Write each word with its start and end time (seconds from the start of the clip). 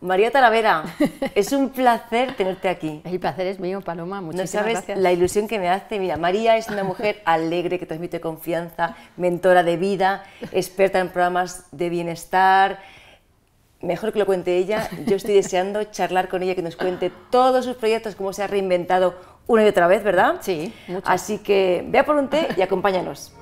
María 0.00 0.30
Talavera, 0.30 0.84
es 1.34 1.52
un 1.52 1.68
placer 1.68 2.34
tenerte 2.34 2.68
aquí. 2.70 3.02
El 3.04 3.20
placer 3.20 3.46
es 3.46 3.60
mío, 3.60 3.82
Paloma, 3.82 4.22
muchísimas 4.22 4.54
no 4.54 4.60
sabes 4.60 4.72
gracias. 4.74 4.98
la 4.98 5.12
ilusión 5.12 5.46
que 5.46 5.58
me 5.58 5.68
hace. 5.68 5.98
Mira, 5.98 6.16
María 6.16 6.56
es 6.56 6.68
una 6.68 6.84
mujer 6.84 7.20
alegre, 7.26 7.78
que 7.78 7.84
transmite 7.84 8.20
confianza, 8.20 8.96
mentora 9.16 9.62
de 9.62 9.76
vida, 9.76 10.24
experta 10.52 11.00
en 11.00 11.10
programas 11.10 11.66
de 11.72 11.90
bienestar. 11.90 12.78
Mejor 13.82 14.12
que 14.12 14.18
lo 14.18 14.26
cuente 14.26 14.56
ella. 14.56 14.88
Yo 15.06 15.16
estoy 15.16 15.34
deseando 15.34 15.84
charlar 15.84 16.28
con 16.28 16.42
ella, 16.42 16.54
que 16.54 16.62
nos 16.62 16.76
cuente 16.76 17.12
todos 17.30 17.64
sus 17.64 17.76
proyectos, 17.76 18.14
cómo 18.14 18.32
se 18.32 18.42
ha 18.42 18.46
reinventado 18.46 19.14
una 19.46 19.64
y 19.64 19.68
otra 19.68 19.86
vez, 19.86 20.02
¿verdad? 20.02 20.36
Sí, 20.40 20.72
mucho. 20.86 21.08
Así 21.08 21.38
que 21.38 21.84
vea 21.88 22.04
por 22.04 22.16
un 22.16 22.28
té 22.28 22.48
y 22.56 22.62
acompáñanos. 22.62 23.32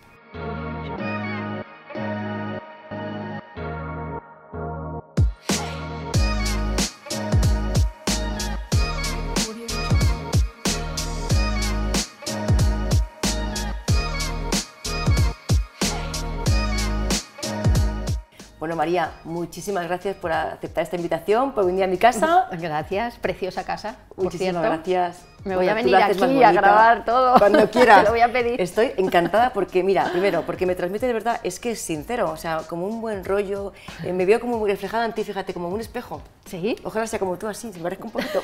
Bueno, 18.68 18.76
María, 18.76 19.12
muchísimas 19.24 19.88
gracias 19.88 20.14
por 20.16 20.30
aceptar 20.30 20.84
esta 20.84 20.96
invitación, 20.96 21.52
por 21.52 21.64
venir 21.64 21.84
a 21.84 21.86
mi 21.86 21.96
casa. 21.96 22.48
Gracias, 22.60 23.16
preciosa 23.16 23.64
casa. 23.64 23.96
Muchísimas 24.14 24.62
gracias. 24.62 25.24
Me 25.44 25.56
voy 25.56 25.68
a 25.68 25.72
Bueno, 25.72 25.90
venir 25.90 25.96
aquí 25.96 26.42
a 26.42 26.52
grabar 26.52 27.04
todo. 27.04 27.38
Cuando 27.38 27.70
quieras. 27.70 27.98
Te 28.00 28.04
lo 28.04 28.10
voy 28.10 28.20
a 28.20 28.32
pedir. 28.32 28.60
Estoy 28.60 28.92
encantada 28.96 29.52
porque, 29.52 29.82
mira, 29.82 30.10
primero, 30.10 30.42
porque 30.42 30.66
me 30.66 30.74
transmite 30.74 31.06
de 31.06 31.12
verdad, 31.12 31.40
es 31.42 31.60
que 31.60 31.70
es 31.72 31.80
sincero, 31.80 32.30
o 32.30 32.36
sea, 32.36 32.62
como 32.68 32.86
un 32.86 33.00
buen 33.00 33.24
rollo. 33.24 33.72
eh, 34.04 34.12
me 34.12 34.26
veo 34.26 34.40
como 34.40 34.64
reflejada 34.66 35.04
en 35.04 35.12
ti, 35.12 35.24
fíjate, 35.24 35.54
como 35.54 35.68
un 35.68 35.80
espejo. 35.80 36.20
Sí. 36.46 36.76
Ojalá 36.84 37.06
sea 37.06 37.18
como 37.18 37.36
tú 37.38 37.46
así, 37.46 37.70
se 37.72 37.78
me 37.78 37.84
parezca 37.84 38.04
un 38.04 38.10
poquito. 38.10 38.40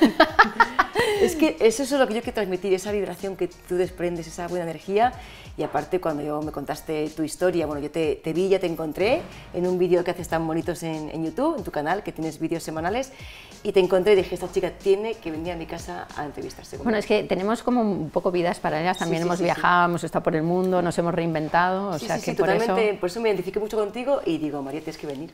es 1.21 1.35
que 1.35 1.57
eso 1.59 1.83
es 1.83 1.91
lo 1.91 2.07
que 2.07 2.13
yo 2.13 2.21
quiero 2.21 2.35
transmitir, 2.35 2.73
esa 2.73 2.91
vibración 2.91 3.35
que 3.35 3.47
tú 3.47 3.75
desprendes, 3.75 4.27
esa 4.27 4.47
buena 4.47 4.63
energía. 4.63 5.13
Y 5.57 5.63
aparte, 5.63 6.01
cuando 6.01 6.21
yo 6.21 6.41
me 6.41 6.51
contaste 6.51 7.09
tu 7.11 7.23
historia, 7.23 7.65
bueno, 7.65 7.81
yo 7.81 7.89
te, 7.89 8.15
te 8.17 8.33
vi, 8.33 8.49
ya 8.49 8.59
te 8.59 8.67
encontré 8.67 9.21
en 9.53 9.65
un 9.65 9.77
vídeo 9.79 10.03
que 10.03 10.11
haces 10.11 10.27
tan 10.27 10.45
bonitos 10.45 10.83
en, 10.83 11.09
en 11.09 11.23
YouTube, 11.23 11.57
en 11.57 11.63
tu 11.63 11.71
canal, 11.71 12.03
que 12.03 12.11
tienes 12.11 12.39
vídeos 12.39 12.61
semanales, 12.61 13.13
y 13.63 13.71
te 13.71 13.79
encontré 13.79 14.13
y 14.13 14.15
dije, 14.17 14.35
esta 14.35 14.51
chica 14.51 14.71
tiene 14.71 15.13
que 15.15 15.31
venir 15.31 15.53
a 15.53 15.55
mi 15.55 15.65
casa 15.65 16.07
a 16.17 16.25
entrevistarse. 16.25 16.77
Bueno, 16.85 16.99
es 16.99 17.07
que 17.07 17.23
tenemos 17.23 17.63
como 17.63 17.81
un 17.81 18.11
poco 18.11 18.31
vidas 18.31 18.59
paralelas, 18.59 18.99
también 18.99 19.23
sí, 19.23 19.25
hemos 19.27 19.39
sí, 19.39 19.43
viajado, 19.43 19.85
hemos 19.89 20.03
estado 20.03 20.21
por 20.23 20.35
el 20.35 20.43
mundo, 20.43 20.83
nos 20.83 20.95
hemos 20.99 21.15
reinventado, 21.15 21.89
o 21.89 21.97
Sí, 21.99 22.05
sea 22.05 22.17
sí, 22.19 22.25
que 22.25 22.31
sí, 22.31 22.37
por 22.37 22.47
totalmente. 22.47 22.89
eso... 22.91 22.99
Por 22.99 23.09
eso 23.09 23.19
me 23.21 23.29
identifiqué 23.29 23.59
mucho 23.59 23.75
contigo 23.75 24.21
y 24.23 24.37
digo, 24.37 24.61
María, 24.61 24.81
tienes 24.81 24.99
que 24.99 25.07
venir. 25.07 25.33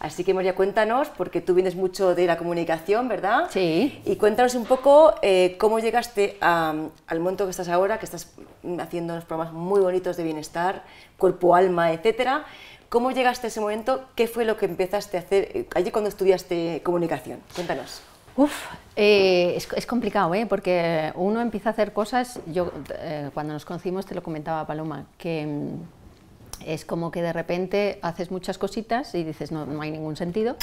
Así 0.00 0.24
que, 0.24 0.34
María, 0.34 0.56
cuéntanos, 0.56 1.08
porque 1.16 1.40
tú 1.40 1.54
vienes 1.54 1.76
mucho 1.76 2.16
de 2.16 2.26
la 2.26 2.36
comunicación, 2.36 3.06
¿verdad? 3.06 3.46
Sí. 3.50 4.02
Y 4.06 4.16
cuéntanos 4.16 4.56
un 4.56 4.64
poco 4.66 5.14
eh, 5.22 5.54
cómo 5.60 5.78
llegaste 5.78 6.36
a- 6.40 6.74
al 7.06 7.20
momento 7.20 7.44
que 7.44 7.52
estás 7.52 7.68
ahora, 7.68 7.98
que 8.00 8.04
estás 8.04 8.32
haciendo 8.80 9.12
unos 9.14 9.24
programas 9.24 9.54
muy 9.54 9.80
bonitos 9.80 10.16
de 10.16 10.24
bienestar, 10.24 10.82
cuerpo, 11.16 11.54
alma, 11.54 11.92
etcétera. 11.92 12.44
¿Cómo 12.88 13.12
llegaste 13.12 13.46
a 13.46 13.50
ese 13.50 13.60
momento? 13.60 14.04
¿Qué 14.16 14.26
fue 14.26 14.44
lo 14.44 14.56
que 14.56 14.66
empezaste 14.66 15.16
a 15.16 15.20
hacer 15.20 15.48
eh, 15.54 15.66
allí 15.76 15.92
cuando 15.92 16.08
estudiaste 16.08 16.80
comunicación? 16.82 17.38
Cuéntanos. 17.54 18.00
Uf, 18.38 18.52
eh, 18.94 19.54
es, 19.56 19.66
es 19.74 19.84
complicado, 19.84 20.32
¿eh? 20.32 20.46
porque 20.46 21.12
uno 21.16 21.40
empieza 21.40 21.70
a 21.70 21.72
hacer 21.72 21.92
cosas, 21.92 22.38
yo 22.46 22.70
eh, 23.00 23.30
cuando 23.34 23.52
nos 23.52 23.64
conocimos 23.64 24.06
te 24.06 24.14
lo 24.14 24.22
comentaba 24.22 24.64
Paloma, 24.64 25.06
que 25.18 25.44
mm, 25.44 26.64
es 26.64 26.84
como 26.84 27.10
que 27.10 27.20
de 27.20 27.32
repente 27.32 27.98
haces 28.00 28.30
muchas 28.30 28.56
cositas 28.56 29.12
y 29.16 29.24
dices 29.24 29.50
no, 29.50 29.66
no 29.66 29.82
hay 29.82 29.90
ningún 29.90 30.14
sentido 30.14 30.54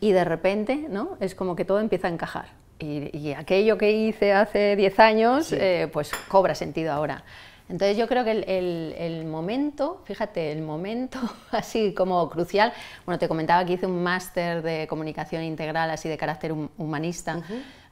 y 0.00 0.12
de 0.12 0.24
repente 0.24 0.86
¿no? 0.88 1.18
es 1.20 1.34
como 1.34 1.56
que 1.56 1.66
todo 1.66 1.80
empieza 1.80 2.06
a 2.08 2.10
encajar 2.10 2.46
y, 2.78 3.14
y 3.14 3.34
aquello 3.34 3.76
que 3.76 3.92
hice 3.92 4.32
hace 4.32 4.74
10 4.76 4.98
años 4.98 5.48
Sí. 5.48 5.56
eh, 5.60 5.88
pues 5.92 6.10
cobra 6.28 6.54
sentido 6.54 6.90
ahora. 6.90 7.22
Entonces 7.70 7.96
yo 7.96 8.08
creo 8.08 8.24
que 8.24 8.32
el, 8.32 8.44
el- 8.48 8.94
el 8.98 9.24
momento, 9.26 10.02
fíjate, 10.04 10.50
el 10.52 10.60
momento 10.62 11.18
así 11.52 11.94
como 11.94 12.28
crucial, 12.28 12.72
bueno, 13.06 13.18
te 13.18 13.28
comentaba 13.28 13.64
que 13.64 13.74
hice 13.74 13.86
un 13.86 14.02
máster 14.02 14.60
de 14.62 14.86
comunicación 14.88 15.42
integral 15.44 15.88
así 15.90 16.08
de 16.08 16.18
carácter 16.18 16.52
hum- 16.52 16.68
humanista, 16.78 17.40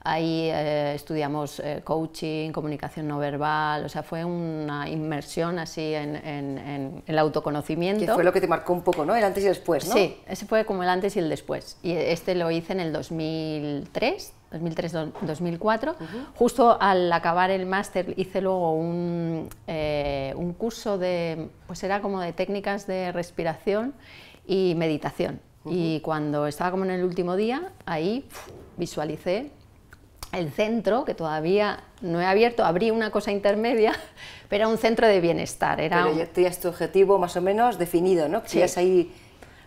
ahí 0.03 0.49
eh, 0.51 0.93
estudiamos 0.95 1.59
eh, 1.61 1.81
coaching, 1.83 2.51
comunicación 2.51 3.07
no 3.07 3.17
verbal, 3.19 3.85
o 3.85 3.89
sea, 3.89 4.03
fue 4.03 4.23
una 4.25 4.87
inmersión 4.89 5.59
así 5.59 5.93
en, 5.93 6.15
en- 6.17 6.57
en 6.57 7.03
el 7.07 7.17
autoconocimiento. 7.19 8.05
Que 8.05 8.13
fue 8.13 8.23
lo 8.23 8.33
que 8.33 8.41
te 8.41 8.47
marcó 8.47 8.73
un 8.73 8.81
poco, 8.81 9.05
¿no? 9.05 9.15
El 9.15 9.23
antes 9.23 9.43
y 9.43 9.47
después, 9.47 9.87
¿no? 9.87 9.93
Sí, 9.95 10.17
ese 10.27 10.45
fue 10.45 10.65
como 10.65 10.83
el 10.83 10.89
antes 10.89 11.15
y 11.15 11.19
el 11.19 11.29
después. 11.29 11.77
Y 11.83 11.93
este 11.93 12.35
lo 12.35 12.51
hice 12.51 12.73
en 12.73 12.81
el 12.81 12.91
2003, 12.93 14.33
2003-2004. 14.51 15.95
Justo 16.35 16.77
al 16.79 17.11
acabar 17.11 17.51
el 17.51 17.65
máster 17.65 18.13
hice 18.17 18.41
luego 18.41 18.73
un, 18.73 19.49
eh, 19.67 20.33
un 20.35 20.53
curso 20.53 20.97
de, 20.97 21.49
pues 21.67 21.83
era 21.83 22.01
como 22.01 22.21
de 22.21 22.33
técnicas 22.33 22.87
de 22.87 23.11
respiración 23.11 23.93
y 24.47 24.73
meditación. 24.75 25.39
Y 25.65 25.99
cuando 25.99 26.47
estaba 26.47 26.71
como 26.71 26.85
en 26.85 26.91
el 26.91 27.03
último 27.03 27.35
día, 27.35 27.73
ahí 27.85 28.25
uf, 28.27 28.49
visualicé 28.77 29.51
el 30.31 30.51
centro, 30.51 31.05
que 31.05 31.13
todavía 31.13 31.83
no 32.01 32.21
he 32.21 32.25
abierto, 32.25 32.63
abrí 32.63 32.91
una 32.91 33.11
cosa 33.11 33.31
intermedia, 33.31 33.93
pero 34.49 34.63
era 34.63 34.67
un 34.67 34.77
centro 34.77 35.07
de 35.07 35.19
bienestar. 35.21 35.79
Era 35.79 36.03
Pero 36.03 36.17
ya 36.17 36.25
tenías 36.27 36.59
tu 36.59 36.69
objetivo 36.69 37.19
más 37.19 37.35
o 37.35 37.41
menos 37.41 37.77
definido, 37.77 38.27
¿no? 38.29 38.41
Sí. 38.45 38.61
ahí... 38.75 39.11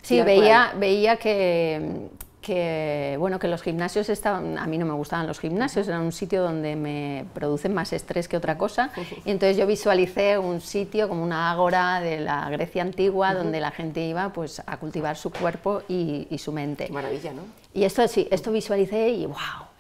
Sí, 0.03 0.21
veía, 0.21 0.73
veía 0.77 1.17
que, 1.17 2.09
que, 2.43 3.17
bueno, 3.19 3.39
que 3.39 3.49
los 3.49 3.63
gimnasios 3.63 4.09
estaban, 4.09 4.59
a 4.59 4.67
mí 4.67 4.77
no 4.77 4.85
me 4.85 4.93
gustaban 4.93 5.27
los 5.27 5.41
gimnasios, 5.41 5.89
era 5.89 6.01
un 6.01 6.13
sitio 6.13 6.43
donde 6.43 6.77
me 6.77 7.25
producen 7.33 7.73
más 7.73 7.93
estrés 7.93 8.29
que 8.29 8.37
otra 8.37 8.59
cosa, 8.59 8.91
y 9.25 9.31
entonces 9.31 9.57
yo 9.57 9.67
visualicé 9.67 10.37
un 10.37 10.61
sitio 10.61 11.09
como 11.09 11.23
una 11.23 11.51
ágora 11.51 12.01
de 12.01 12.21
la 12.21 12.51
Grecia 12.51 12.83
antigua, 12.83 13.33
donde 13.33 13.61
la 13.61 13.71
gente 13.71 14.01
iba 14.01 14.33
pues, 14.33 14.63
a 14.67 14.77
cultivar 14.77 15.17
su 15.17 15.31
cuerpo 15.31 15.83
y, 15.89 16.27
y 16.29 16.39
su 16.39 16.53
mente. 16.53 16.87
Qué 16.87 16.93
maravilla, 16.93 17.33
¿no? 17.33 17.43
Y 17.73 17.85
esto 17.85 18.07
sí, 18.09 18.29
esto 18.31 18.53
visualicé 18.53 19.09
y 19.09 19.25
wow, 19.25 19.37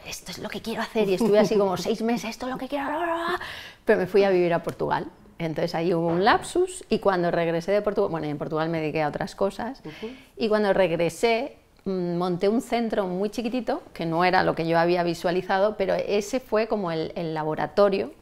esto 0.06 0.30
es 0.30 0.38
lo 0.38 0.48
que 0.48 0.62
quiero 0.62 0.80
hacer. 0.80 1.08
Y 1.08 1.14
estuve 1.14 1.38
así 1.38 1.56
como 1.56 1.76
seis 1.76 2.00
meses, 2.00 2.30
esto 2.30 2.46
es 2.46 2.52
lo 2.52 2.58
que 2.58 2.68
quiero. 2.68 2.86
bla, 2.86 2.96
bla, 2.96 3.06
bla. 3.06 3.40
Pero 3.84 3.98
me 3.98 4.06
fui 4.06 4.24
a 4.24 4.30
vivir 4.30 4.54
a 4.54 4.62
Portugal. 4.62 5.08
Entonces 5.38 5.74
ahí 5.74 5.92
hubo 5.92 6.06
un 6.06 6.24
lapsus 6.24 6.84
y 6.88 6.98
cuando 7.00 7.30
regresé 7.30 7.72
de 7.72 7.82
Portugal, 7.82 8.10
bueno, 8.10 8.26
en 8.26 8.38
Portugal 8.38 8.68
me 8.68 8.80
dediqué 8.80 9.02
a 9.02 9.08
otras 9.08 9.34
cosas, 9.34 9.82
y 10.36 10.48
cuando 10.48 10.72
regresé 10.72 11.56
monté 11.84 12.48
un 12.48 12.60
centro 12.60 13.06
muy 13.06 13.30
chiquitito, 13.30 13.82
que 13.92 14.06
no 14.06 14.24
era 14.24 14.42
lo 14.44 14.54
que 14.54 14.66
yo 14.66 14.78
había 14.78 15.02
visualizado, 15.02 15.76
pero 15.76 15.94
ese 15.94 16.40
fue 16.40 16.68
como 16.68 16.90
el, 16.92 17.12
laboratorio 17.34 18.12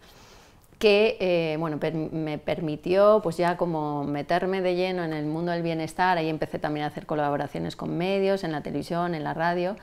que 0.78 1.18
eh, 1.20 1.56
bueno, 1.58 1.78
me 2.10 2.38
permitió 2.38 3.20
pues 3.22 3.36
ya 3.36 3.58
como 3.58 4.04
meterme 4.04 4.62
de 4.62 4.76
lleno 4.76 5.04
en 5.04 5.12
el 5.12 5.26
mundo 5.26 5.52
del 5.52 5.62
bienestar, 5.62 6.16
ahí 6.16 6.30
empecé 6.30 6.58
también 6.58 6.84
a 6.84 6.86
hacer 6.86 7.04
colaboraciones 7.04 7.76
con 7.76 7.98
medios, 7.98 8.44
en 8.44 8.52
la 8.52 8.62
televisión, 8.62 9.14
en 9.14 9.22
la 9.22 9.34
radio. 9.34 9.76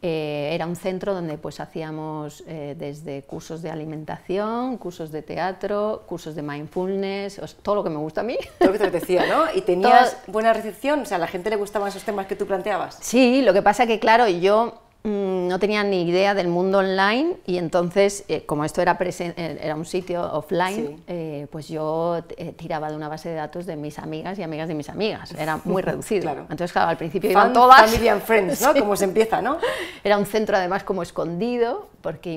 Eh, 0.00 0.50
era 0.52 0.66
un 0.66 0.76
centro 0.76 1.12
donde 1.12 1.38
pues 1.38 1.58
hacíamos 1.58 2.44
eh, 2.46 2.76
desde 2.78 3.22
cursos 3.22 3.62
de 3.62 3.70
alimentación, 3.70 4.76
cursos 4.76 5.10
de 5.10 5.22
teatro, 5.22 6.04
cursos 6.06 6.36
de 6.36 6.42
mindfulness, 6.42 7.40
o 7.40 7.46
sea, 7.46 7.58
todo 7.62 7.76
lo 7.76 7.84
que 7.84 7.90
me 7.90 7.96
gusta 7.96 8.20
a 8.20 8.24
mí. 8.24 8.38
Todo 8.58 8.68
lo 8.68 8.72
que 8.72 8.78
te 8.78 8.86
apetecía, 8.86 9.26
¿no? 9.26 9.46
Y 9.52 9.60
tenías 9.62 10.16
buena 10.28 10.52
recepción, 10.52 11.00
o 11.00 11.04
sea, 11.04 11.16
a 11.16 11.20
la 11.20 11.26
gente 11.26 11.50
le 11.50 11.56
gustaban 11.56 11.88
esos 11.88 12.04
temas 12.04 12.26
que 12.26 12.36
tú 12.36 12.46
planteabas. 12.46 12.98
Sí, 13.00 13.42
lo 13.42 13.52
que 13.52 13.62
pasa 13.62 13.86
que, 13.86 13.98
claro, 13.98 14.28
yo 14.28 14.74
no 15.04 15.58
tenía 15.58 15.84
ni 15.84 16.02
idea 16.02 16.34
del 16.34 16.48
mundo 16.48 16.78
online 16.78 17.36
y 17.46 17.56
entonces, 17.58 18.24
eh, 18.28 18.44
como 18.44 18.64
esto 18.64 18.82
era, 18.82 18.98
eh, 19.00 19.58
era 19.62 19.74
un 19.74 19.84
sitio 19.84 20.22
offline, 20.32 20.74
Sí. 20.98 21.02
eh, 21.06 21.46
pues 21.50 21.68
yo 21.68 22.18
eh, 22.36 22.52
tiraba 22.52 22.90
de 22.90 22.96
una 22.96 23.08
base 23.08 23.28
de 23.30 23.36
datos 23.36 23.64
de 23.64 23.76
mis 23.76 23.98
amigas 23.98 24.38
y 24.38 24.42
amigas 24.42 24.68
de 24.68 24.74
mis 24.74 24.88
amigas. 24.90 25.32
Era 25.32 25.60
muy 25.64 25.82
reducido. 25.82 26.22
Claro. 26.22 26.40
Entonces, 26.42 26.72
claro, 26.72 26.90
al 26.90 26.96
principio 26.98 27.30
Fan, 27.30 27.42
iban 27.42 27.52
todas. 27.52 27.90
Family 27.90 28.08
and 28.08 28.22
Friends, 28.22 28.60
¿no? 28.60 28.72
Sí. 28.74 28.80
Como 28.80 28.96
se 28.96 29.04
empieza, 29.04 29.40
¿no? 29.40 29.58
Era 30.04 30.18
un 30.18 30.26
centro 30.26 30.56
además 30.56 30.84
como 30.84 31.02
escondido, 31.02 31.88
porque 32.02 32.36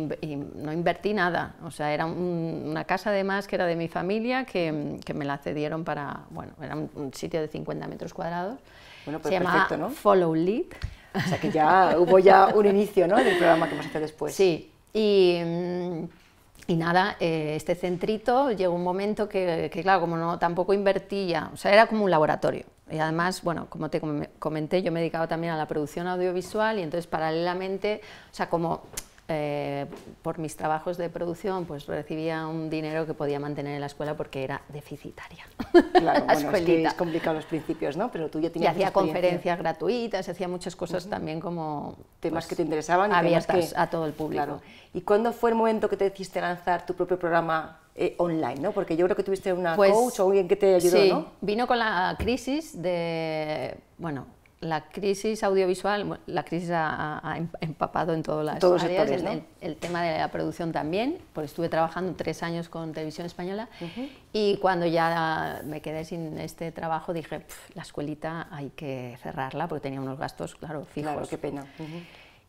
no 0.56 0.71
invertí 0.71 1.13
nada. 1.13 1.56
O 1.65 1.71
sea, 1.71 1.94
era 1.94 2.06
un- 2.06 2.63
una 2.68 2.86
casa 2.86 3.09
además 3.09 3.47
que 3.47 3.56
era 3.56 3.65
de 3.65 3.75
mi 3.75 3.88
familia, 3.88 4.45
que, 4.45 4.97
que 5.03 5.13
me 5.13 5.25
la 5.25 5.38
cedieron 5.39 5.83
para, 5.83 6.21
bueno, 6.30 6.53
era 6.62 6.75
un, 6.75 6.89
un 6.95 7.13
sitio 7.13 7.41
de 7.41 7.47
50 7.47 7.88
metros 7.88 8.13
cuadrados. 8.13 8.59
Bueno, 9.06 9.19
pues 9.19 9.33
Se 9.33 9.41
perfecto, 9.41 9.77
¿no? 9.77 9.89
Follow 9.89 10.36
Lead. 10.36 10.65
O 11.13 11.19
sea, 11.28 11.40
que 11.40 11.52
ya 11.52 11.96
hubo 11.98 12.19
ya 12.19 12.48
un 12.56 12.66
inicio, 12.66 13.08
¿no? 13.08 13.18
Del 13.18 13.38
programa 13.38 13.68
que 13.68 13.75
vamos 13.75 13.96
a 13.96 14.00
después. 14.00 14.34
Sí, 14.34 14.72
y, 14.94 15.40
mm, 15.44 16.04
y 16.68 16.75
nada, 16.75 17.18
eh, 17.19 17.54
este 17.56 17.75
centrito 17.75 18.52
llegó 18.52 18.74
un 18.74 18.84
momento 18.84 19.28
que, 19.28 19.69
que, 19.74 19.81
claro, 19.81 20.02
como 20.02 20.16
no 20.18 20.40
tampoco 20.40 20.74
invertía, 20.74 21.50
o 21.54 21.58
sea, 21.58 21.74
era 21.74 21.88
como 21.88 22.06
un 22.06 22.12
laboratorio. 22.12 22.63
Y 22.90 22.98
además, 23.00 23.42
bueno, 23.42 23.68
como 23.69 23.90
te 23.90 24.00
com- 24.02 24.25
comenté, 24.40 24.81
yo 24.81 24.92
me 24.92 25.00
he 25.00 25.04
dedicado 25.04 25.28
también 25.28 25.54
a 25.54 25.58
la 25.58 25.66
producción 25.68 26.08
audiovisual 26.08 26.78
y 26.80 26.81
entonces 26.81 27.08
paralelamente, 27.08 28.02
o 28.31 28.36
sea, 28.36 28.50
como 28.50 28.81
eh, 29.31 29.88
por 30.22 30.38
mis 30.39 30.56
trabajos 30.56 30.98
de 30.98 31.10
producción, 31.10 31.66
pues 31.66 31.88
recibía 31.88 32.48
un 32.48 32.69
dinero 32.69 33.06
que 33.06 33.13
podía 33.13 33.39
mantener 33.39 33.75
en 33.75 33.81
la 33.81 33.88
escuela 33.88 34.16
porque 34.16 34.44
era 34.44 34.62
deficitaria. 34.69 35.45
Claro, 35.94 36.25
bueno, 36.25 36.51
es, 36.51 36.66
que 36.66 36.83
es 36.83 36.94
complicado 36.94 37.36
los 37.36 37.45
principios, 37.45 37.98
¿no? 37.98 38.12
Pero 38.12 38.30
tú 38.30 38.39
ya 38.39 38.50
tenías. 38.50 38.74
Y 38.74 38.75
hacía 38.75 38.92
conferencias 38.92 39.57
gratuitas, 39.57 40.28
hacía 40.28 40.48
muchas 40.48 40.75
cosas 40.75 41.07
también 41.07 41.39
como. 41.39 41.95
Temas 42.19 42.44
pues, 42.44 42.50
que 42.50 42.56
te 42.57 42.62
interesaban. 42.63 43.12
Y 43.12 43.16
abiertas 43.16 43.74
a 43.75 43.89
todo 43.89 44.06
el 44.06 44.13
público. 44.13 44.44
Claro. 44.44 44.62
¿Y 44.94 45.01
cuándo 45.01 45.31
fue 45.31 45.51
el 45.51 45.56
momento 45.56 45.89
que 45.89 45.98
te 45.98 46.04
decidiste 46.06 46.42
lanzar 46.42 46.86
tu 46.86 46.94
propio 46.94 47.18
programa 47.18 47.80
eh, 47.95 48.16
online, 48.18 48.56
¿no? 48.56 48.72
Porque 48.72 48.95
yo 48.95 49.06
creo 49.06 49.16
que 49.16 49.24
tuviste 49.24 49.51
una 49.51 49.75
pues, 49.75 49.92
coach 49.92 50.19
o 50.19 50.27
alguien 50.27 50.48
que 50.48 50.56
te 50.56 50.75
ayudó, 50.75 50.98
sí, 50.98 51.10
¿no? 51.10 51.27
vino 51.42 51.68
con 51.68 51.77
la 51.77 52.16
crisis 52.18 52.81
de, 52.81 53.77
bueno, 53.98 54.25
la 54.62 54.84
crisis 54.90 55.44
audiovisual, 55.44 56.19
la 56.28 56.44
crisis 56.44 56.69
ha, 56.72 57.34
em, 57.36 57.48
empapado 57.62 58.13
en 58.13 58.22
todas 58.22 58.46
las 58.46 58.60
Todos 58.60 58.84
áreas, 58.84 59.10
el, 59.60 59.75
tema 59.75 60.04
de 60.04 60.19
la 60.19 60.28
producción 60.30 60.72
también, 60.72 61.18
porque 61.34 61.48
estuve 61.48 61.68
trabajando 61.68 62.13
tres 62.16 62.44
años 62.44 62.69
con 62.69 62.94
Televisión 62.94 63.25
Española 63.25 63.68
y 64.31 64.58
cuando 64.58 64.86
ya 64.86 65.62
me 65.66 65.81
quedé 65.81 66.06
sin 66.06 66.38
este 66.38 66.72
trabajo 66.72 67.12
dije, 67.12 67.44
la 67.74 67.81
escuelita 67.81 68.48
hay 68.52 68.69
que 68.69 69.18
cerrarla 69.22 69.68
porque 69.68 69.81
tenía 69.81 70.00
unos 70.00 70.19
gastos, 70.19 70.56
claro, 70.56 70.86
fijos. 70.86 71.12
Claro, 71.12 71.28
qué 71.28 71.38
pena. 71.40 71.66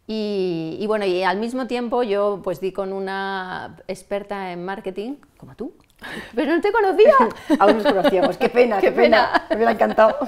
y, 0.06 0.84
bueno, 0.86 1.06
y 1.06 1.22
al 1.22 1.38
mismo 1.38 1.66
tiempo 1.66 2.02
yo 2.02 2.40
pues 2.44 2.60
di 2.60 2.72
con 2.72 2.92
una 2.92 3.78
experta 3.88 4.52
en 4.52 4.64
marketing, 4.66 5.14
como 5.38 5.54
tú, 5.56 5.72
pero 6.34 6.54
no 6.54 6.60
te 6.60 6.72
conocía. 6.72 7.14
Aún 7.58 7.78
nos 7.78 7.84
conocíamos, 7.84 8.36
qué 8.36 8.48
pena, 8.48 8.78
qué, 8.80 8.92
pena. 8.92 9.44
me 9.50 9.56
hubiera 9.56 9.72
encantado. 9.72 10.18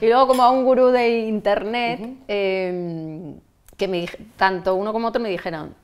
y 0.00 0.06
luego 0.06 0.26
como 0.26 0.42
a 0.42 0.50
un 0.50 0.64
gurú 0.64 0.88
de 0.88 1.20
internet, 1.20 2.00
em, 2.28 3.40
que 3.76 3.88
me, 3.88 4.06
tanto 4.36 4.74
uno 4.74 4.92
como 4.92 5.08
otro 5.08 5.20
me 5.20 5.28
dijeron, 5.28 5.74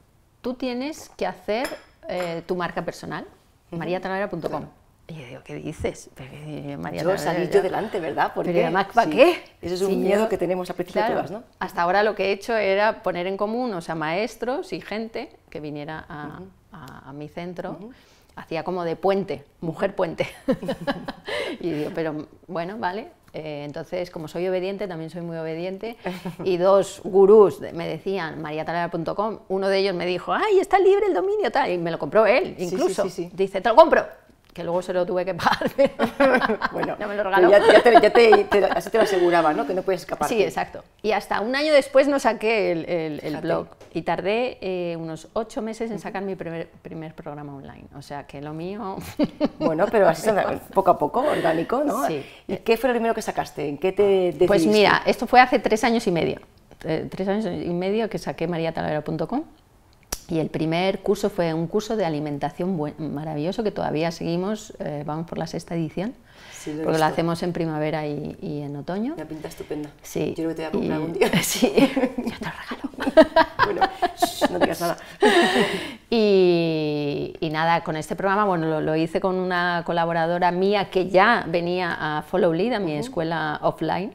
tú 0.41 0.55
tienes 0.55 1.11
que 1.17 1.27
hacer 1.27 1.69
eh, 2.09 2.43
tu 2.47 2.57
marca 2.57 2.85
personal, 2.85 3.27
uh 3.71 3.77
mariatalavera.com. 3.77 4.67
Y 5.09 5.15
yo 5.15 5.27
digo, 5.27 5.41
¿qué 5.45 5.57
dices? 5.57 6.11
María 6.79 7.03
yo 7.03 7.19
salí 7.19 7.49
yo 7.53 7.61
delante, 7.61 7.99
¿verdad? 7.99 8.33
¿Por 8.33 8.47
Pero 8.47 8.61
además, 8.61 8.87
¿para 8.95 9.11
qué? 9.11 9.43
Ese 9.61 9.75
es 9.75 9.83
un 9.83 10.01
miedo 10.01 10.29
que 10.29 10.39
tenemos 10.39 10.71
a 10.71 10.75
principio 10.75 11.07
todas, 11.07 11.31
¿no? 11.31 11.43
Hasta 11.59 11.83
ahora 11.83 12.03
lo 12.03 12.15
que 12.15 12.27
he 12.27 12.33
hecho 12.33 12.57
era 12.57 13.03
poner 13.03 13.27
en 13.27 13.37
común, 13.37 13.75
o 13.75 13.81
sea, 13.81 13.95
maestros 13.95 14.73
y 14.73 14.81
gente 14.81 15.29
que 15.51 15.61
viniera 15.61 16.07
a, 16.09 16.41
a, 16.73 17.13
mi 17.13 17.29
centro 17.29 17.79
hacía 18.37 18.65
como 18.65 18.85
de 18.85 18.97
puente, 18.97 19.45
mujer 19.61 19.95
puente. 19.95 20.27
y 21.61 21.71
digo, 21.71 21.91
pero 21.95 22.27
bueno, 22.47 22.79
vale. 22.79 23.09
Eh, 23.35 23.65
entonces, 23.65 24.11
como 24.11 24.29
soy 24.29 24.47
obediente, 24.47 24.87
también 24.87 25.09
soy 25.09 25.23
muy 25.23 25.37
obediente. 25.39 25.97
Y 26.45 26.59
dos 26.59 27.01
gurús 27.03 27.61
me 27.73 27.89
decían, 27.89 28.43
mariatalera.com, 28.43 29.39
uno 29.49 29.69
de 29.69 29.79
ellos 29.79 29.95
me 29.95 30.05
dijo, 30.05 30.33
¡ay, 30.33 30.59
está 30.61 30.79
libre 30.79 31.07
el 31.07 31.15
dominio! 31.15 31.51
Tal, 31.51 31.71
y 31.71 31.79
me 31.79 31.91
lo 31.91 31.99
compró 31.99 32.27
él, 32.27 32.55
incluso. 32.59 33.05
Dice, 33.33 33.61
te 33.61 33.69
lo 33.69 33.77
compro 33.77 34.05
que 34.53 34.65
luego 34.65 34.83
se 34.83 34.93
lo 34.93 35.07
tuve 35.07 35.25
que 35.25 35.35
pagar, 35.35 35.71
bueno, 36.73 36.97
me 36.99 37.17
lo 37.17 37.25
regaló. 37.25 37.51
Ya, 37.51 37.59
ya, 37.59 37.83
te, 37.83 37.93
ya 37.93 38.13
te, 38.13 38.45
te, 38.45 38.65
así 38.67 38.91
te 38.91 38.99
lo 38.99 39.05
aseguraba, 39.05 39.55
¿no? 39.55 39.67
Que 39.67 39.75
no 39.75 39.83
puedes 39.83 40.03
escapar. 40.03 40.29
Sí, 40.29 40.43
exacto. 40.43 40.85
Y 41.03 41.13
hasta 41.13 41.41
un 41.41 41.57
año 41.57 41.73
después 41.73 42.07
no 42.07 42.19
saqué 42.19 42.73
el, 42.73 43.21
el, 43.23 43.37
blog 43.39 43.69
y 43.95 44.03
tardé 44.03 44.59
eh, 44.61 44.97
unos 44.97 45.29
ocho 45.33 45.63
meses 45.63 45.91
en 45.91 45.99
sacar 45.99 46.23
mi 46.23 46.37
primer, 46.37 46.69
primer 46.83 47.15
programa 47.15 47.55
online. 47.55 47.87
O 47.97 48.03
sea, 48.03 48.27
que 48.27 48.43
lo 48.43 48.53
mío... 48.53 48.97
bueno, 49.59 49.87
pero 49.91 50.09
así 50.09 50.31
poco 50.75 50.91
a 50.91 50.99
poco, 50.99 51.21
orgánico, 51.21 51.83
¿no? 51.83 52.07
Sí. 52.07 52.25
¿Y 52.47 52.57
qué 52.59 52.77
fue 52.77 52.89
lo 52.89 52.95
primero 52.95 53.15
que 53.15 53.23
sacaste? 53.23 53.69
¿En 53.69 53.79
qué 53.79 53.93
te 53.93 54.03
decidiste? 54.03 54.47
Pues 54.47 54.67
mira, 54.67 55.03
esto 55.07 55.27
fue 55.27 55.41
hace 55.41 55.59
tres 55.59 55.83
años 55.85 56.07
y 56.07 56.13
medio. 56.13 56.41
Eh, 56.85 57.07
tres 57.11 57.29
años 57.29 57.47
y 57.47 57.73
medio 57.73 58.11
que 58.11 58.19
saqué 58.19 58.47
mariatalavera.com 58.47 59.45
y 60.29 60.39
el 60.39 60.49
primer 60.49 61.01
curso 61.01 61.31
fue 61.31 61.53
un 61.53 61.67
curso 61.67 61.97
de 61.97 62.05
alimentación 62.05 62.79
maravilloso 62.99 63.63
que 63.63 63.71
todavía 63.71 64.11
seguimos, 64.11 64.73
eh, 64.79 65.03
vamos 65.05 65.27
por 65.29 65.39
la 65.39 65.47
sexta 65.47 65.75
edición, 65.75 66.15
lo 66.67 66.85
porque 66.85 66.99
lo 66.99 67.05
hacemos 67.05 67.43
en 67.43 67.53
primavera 67.53 68.07
y, 68.07 68.63
en 68.63 68.77
otoño. 68.77 69.15
Una 69.15 69.25
pinta 69.25 69.49
estupenda. 69.49 69.91
Sí. 70.03 70.29
Yo 70.31 70.35
creo 70.35 70.49
que 70.51 70.55
te 70.55 70.63
voy 70.63 70.69
a 70.69 70.71
comprar 70.71 71.01
un 71.01 71.13
día. 71.13 71.31
Sí, 71.43 71.73
yo 72.17 72.33
te 72.39 72.45
lo 72.45 72.53
regalo. 72.61 73.37
bueno, 73.65 73.81
no 74.51 74.59
digas 74.59 74.81
nada. 74.81 74.97
Y, 76.09 77.35
y, 77.41 77.51
nada, 77.51 77.83
con 77.83 77.97
este 77.97 78.15
programa, 78.15 78.45
bueno, 78.45 78.81
lo, 78.81 78.97
hice 78.97 79.21
con 79.21 79.37
una 79.37 79.83
colaboradora 79.85 80.53
mía 80.53 80.91
que 80.91 81.09
ya 81.09 81.45
venía 81.49 81.97
a 81.99 82.23
Follow 82.23 82.53
Lead, 82.53 82.75
a 82.75 82.79
mi 82.79 82.93
escuela 82.93 83.59
offline 83.63 84.15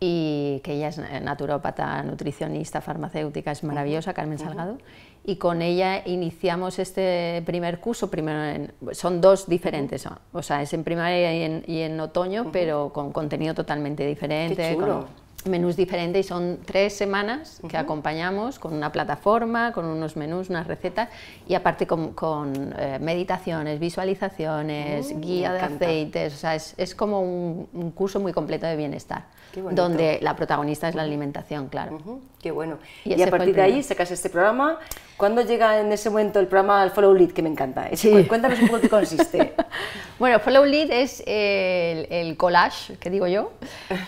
y 0.00 0.60
que 0.62 0.74
ella 0.74 0.88
es 0.88 0.98
naturópata, 1.22 2.02
nutricionista, 2.02 2.80
farmacéutica, 2.80 3.52
es 3.52 3.64
maravillosa, 3.64 4.12
Carmen 4.12 4.38
Salgado, 4.38 4.78
y 5.24 5.36
con 5.36 5.62
ella 5.62 6.02
iniciamos 6.06 6.78
este 6.78 7.42
primer 7.46 7.80
curso, 7.80 8.10
primero 8.10 8.68
son 8.92 9.20
dos 9.20 9.48
diferentes, 9.48 10.06
o 10.32 10.42
sea, 10.42 10.62
es 10.62 10.72
en 10.74 10.84
primavera 10.84 11.32
y 11.66 11.80
en, 11.82 12.00
otoño, 12.00 12.50
pero 12.52 12.92
con 12.92 13.12
contenido 13.12 13.54
totalmente 13.54 14.06
diferente, 14.06 14.76
con 14.76 15.06
menús 15.46 15.76
diferentes 15.76 16.26
y 16.26 16.28
son 16.28 16.58
tres 16.64 16.94
semanas 16.94 17.60
que 17.68 17.76
acompañamos 17.76 18.58
con 18.58 18.74
una 18.74 18.92
plataforma, 18.92 19.72
con 19.72 19.86
unos 19.86 20.16
menús, 20.16 20.50
unas 20.50 20.66
recetas 20.66 21.08
y 21.48 21.54
aparte 21.54 21.86
con, 21.86 22.74
eh, 22.78 22.98
meditaciones, 23.00 23.80
visualizaciones, 23.80 25.14
mm, 25.14 25.20
guía 25.20 25.52
de 25.52 25.60
aceites, 25.60 26.34
o 26.34 26.36
sea, 26.36 26.54
es, 26.54 26.74
es 26.76 26.94
como 26.94 27.20
un, 27.20 27.68
un 27.72 27.90
curso 27.92 28.20
muy 28.20 28.32
completo 28.32 28.66
de 28.66 28.76
bienestar 28.76 29.24
donde 29.70 30.18
la 30.20 30.36
protagonista 30.36 30.88
es 30.88 30.94
la 30.94 31.02
alimentación, 31.02 31.68
claro. 31.68 31.98
Qué 32.44 32.50
bueno. 32.50 32.76
Y, 33.06 33.22
a 33.22 33.30
partir 33.30 33.54
de 33.54 33.62
ahí 33.62 33.82
sacas 33.82 34.10
este 34.10 34.28
programa. 34.28 34.78
¿Cuándo 35.16 35.40
llega 35.40 35.80
en 35.80 35.90
ese 35.92 36.10
momento 36.10 36.40
el 36.40 36.46
programa 36.46 36.82
al 36.82 36.90
Follow 36.90 37.14
Lead, 37.14 37.30
que 37.30 37.40
me 37.40 37.48
encanta? 37.48 37.88
Cuéntanos 38.28 38.60
un 38.60 38.66
poco 38.66 38.82
qué 38.82 38.90
consiste. 38.90 39.54
bueno, 40.18 40.38
Follow 40.40 40.66
Lead 40.66 40.90
es 40.90 41.22
el, 41.24 42.36
collage, 42.36 42.98
que 42.98 43.08
digo 43.08 43.26
yo, 43.26 43.52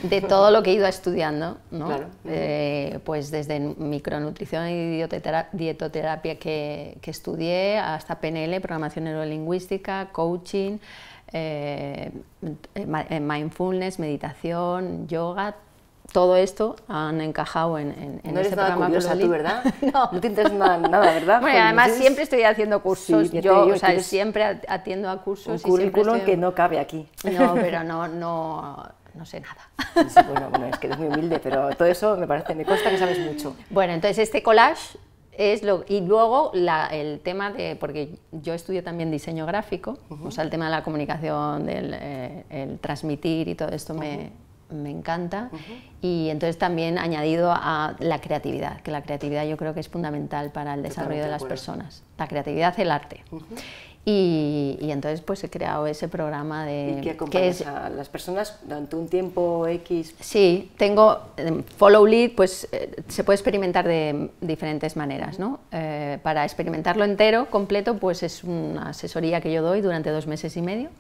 de 0.03 0.21
todo 0.21 0.51
lo 0.51 0.63
que 0.63 0.73
he 0.73 0.75
ido 0.75 0.87
estudiando, 0.87 1.57
¿no? 1.71 1.89
Eh, 2.27 2.99
pues 3.05 3.31
desde 3.31 3.59
micronutrición 3.59 4.69
y 4.69 5.03
dietoterapia 5.53 6.39
que, 6.39 6.99
que 7.01 7.11
estudié 7.11 7.79
hasta 7.79 8.21
PNL, 8.21 8.61
programación 8.61 9.07
neurolingüística, 9.07 10.11
coaching, 10.13 10.77
eh, 11.33 12.11
eh, 12.75 13.21
mindfulness, 13.21 13.99
meditación, 13.99 15.09
yoga, 15.09 15.57
todo 16.13 16.37
esto 16.37 16.77
han 16.89 17.21
encajado 17.21 17.79
en, 17.79 18.21
en, 18.23 18.35
no 18.35 18.41
este 18.41 18.57
nada 18.57 18.77
programa. 18.77 19.19
tú, 19.19 19.29
¿verdad? 19.29 19.65
no. 19.93 20.11
no 20.13 20.21
te 20.21 20.29
interesa 20.29 20.55
nada, 20.55 21.13
¿verdad? 21.13 21.41
Bueno, 21.41 21.61
además 21.61 21.93
siempre 21.93 22.25
estoy 22.25 22.43
haciendo 22.43 22.83
cursos. 22.83 23.31
yo, 23.33 23.67
o 23.67 23.77
sea, 23.77 23.99
siempre 24.01 24.61
atiendo 24.69 25.11
a 25.11 25.23
cursos. 25.23 25.65
Un 25.65 25.71
currículum 25.71 26.21
que 26.21 26.37
no 26.37 26.55
cabe 26.55 26.79
aquí. 26.79 27.09
No, 27.25 27.55
pero 27.61 27.85
no, 27.85 28.09
no, 28.09 28.89
no 29.15 29.27
sé 29.27 29.41
nada. 29.41 29.71
bueno, 30.29 30.51
bueno, 30.51 30.67
es 30.67 30.79
que 30.79 30.87
eres 30.87 30.99
muy 30.99 31.09
humilde, 31.09 31.41
pero 31.43 31.71
todo 31.71 31.89
eso 31.89 32.17
me 32.17 32.27
parece, 32.27 32.55
me 32.55 32.65
consta 32.65 32.91
que 32.91 32.99
sabes 32.99 33.19
mucho. 33.19 33.57
Bueno, 33.71 33.93
entonces 33.93 34.19
este 34.19 34.43
collage 34.43 34.99
es 35.33 35.63
lo, 35.63 35.85
y 35.87 36.01
luego 36.01 36.53
el 36.55 37.21
tema 37.21 37.51
de, 37.51 37.77
porque 37.77 38.19
yo 38.33 38.55
estudio 38.55 38.83
también 38.83 39.11
diseño 39.11 39.45
gráfico, 39.47 39.99
o 40.25 40.31
sea, 40.31 40.45
el 40.45 40.51
tema 40.51 40.67
de 40.67 40.71
la 40.71 40.83
comunicación, 40.83 41.67
del 41.67 41.95
eh, 41.95 42.45
el 42.49 42.79
transmitir 42.79 43.49
y 43.49 43.55
todo 43.55 43.69
esto 43.69 43.93
me, 43.93 44.31
me, 44.71 44.91
encanta. 44.91 45.51
Y 46.03 46.29
entonces 46.29 46.59
también 46.59 46.99
añadido 46.99 47.53
a 47.53 47.97
la 47.99 48.21
creatividad, 48.21 48.81
que 48.81 48.91
la 48.91 49.03
creatividad 49.03 49.47
yo 49.47 49.57
creo 49.57 49.75
que 49.75 49.81
es 49.81 49.89
fundamental 49.89 50.51
para 50.51 50.75
el 50.75 50.83
desarrollo 50.83 51.23
de 51.23 51.31
las 51.31 51.45
personas. 51.45 52.03
La 52.19 52.29
creatividad, 52.29 52.79
el 52.79 52.91
arte. 52.91 53.23
Y, 54.09 54.79
entonces 54.83 55.21
pues 55.21 55.43
he 55.43 55.51
creado 55.51 55.85
ese 55.89 56.07
programa 56.07 56.65
de... 56.65 57.01
¿Y 57.03 57.09
acompañas 57.09 57.61
es, 57.61 57.67
a 57.67 57.91
las 57.91 58.09
personas 58.09 58.61
durante 58.63 58.95
un 58.95 59.09
tiempo 59.09 59.67
X? 59.67 60.15
Sí, 60.21 60.71
tengo 60.77 61.23
em, 61.37 61.65
Follow 61.65 62.07
Lead, 62.07 62.31
pues 62.37 62.69
eh, 62.71 62.95
se 63.09 63.25
puede 63.25 63.35
experimentar 63.35 63.85
de 63.85 64.31
diferentes 64.41 64.97
maneras, 64.97 65.41
¿no? 65.41 65.59
Eh, 65.73 66.21
para 66.23 66.45
experimentarlo 66.45 67.05
entero, 67.05 67.51
completo, 67.51 67.97
pues 67.99 68.23
es 68.23 68.45
una 68.45 68.91
asesoría 68.91 69.41
que 69.41 69.53
yo 69.53 69.61
doy 69.61 69.81
durante 69.81 70.11
dos 70.11 70.29
meses 70.29 70.57
y 70.57 70.63
medio 70.63 70.91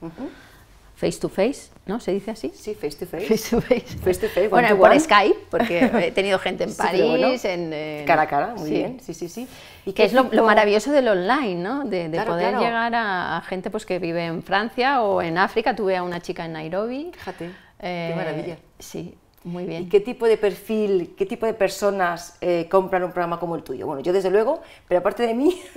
face 0.96 1.20
to 1.20 1.28
face, 1.28 1.70
¿no? 1.84 2.00
¿Se 2.00 2.10
dice 2.10 2.30
así? 2.30 2.50
Sí, 2.54 2.74
face 2.74 2.96
to 2.96 3.06
face. 3.06 3.26
Face 3.26 3.50
to 3.50 3.60
face. 3.60 3.98
face, 4.02 4.20
to 4.20 4.28
face 4.28 4.48
bueno, 4.48 4.76
por 4.76 4.98
Skype, 4.98 5.38
porque 5.50 5.78
he 6.02 6.10
tenido 6.10 6.38
gente 6.38 6.64
en 6.64 6.74
París, 6.74 7.44
en, 7.44 8.04
Cara 8.06 8.22
a 8.22 8.26
cara, 8.26 8.54
muy 8.56 8.70
bien, 8.70 8.98
sí, 9.00 9.12
sí, 9.12 9.28
sí. 9.28 9.46
¿Y 9.84 9.92
que 9.92 10.04
es 10.04 10.12
lo, 10.12 10.24
maravilloso 10.24 10.90
del 10.90 11.06
online, 11.06 11.62
¿no? 11.62 11.84
De, 11.84 12.08
poder 12.26 12.56
llegar 12.56 12.92
a, 12.94 13.42
gente 13.46 13.70
pues, 13.70 13.86
que 13.86 13.98
vive 13.98 14.24
en 14.24 14.42
Francia 14.42 15.02
o 15.02 15.22
en 15.22 15.38
África. 15.38 15.76
Tuve 15.76 15.96
a 15.96 16.02
una 16.02 16.20
chica 16.20 16.46
en 16.46 16.54
Nairobi. 16.54 17.12
Fíjate, 17.12 17.50
qué 17.78 18.12
maravilla. 18.16 18.54
Eh, 18.54 18.58
sí, 18.78 19.14
muy 19.46 19.64
bien. 19.64 19.84
¿Y 19.84 19.88
qué 19.88 20.00
tipo 20.00 20.26
de 20.26 20.36
perfil, 20.36 21.14
qué 21.16 21.24
tipo 21.24 21.46
de 21.46 21.54
personas 21.54 22.36
eh, 22.40 22.66
compran 22.70 23.02
un 23.04 23.12
programa 23.12 23.38
como 23.40 23.56
el 23.56 23.62
tuyo? 23.62 23.86
Bueno, 23.86 24.02
yo 24.02 24.12
desde 24.12 24.30
luego, 24.30 24.60
pero 24.88 24.98
aparte 25.00 25.26
de 25.26 25.34
mí, 25.34 25.60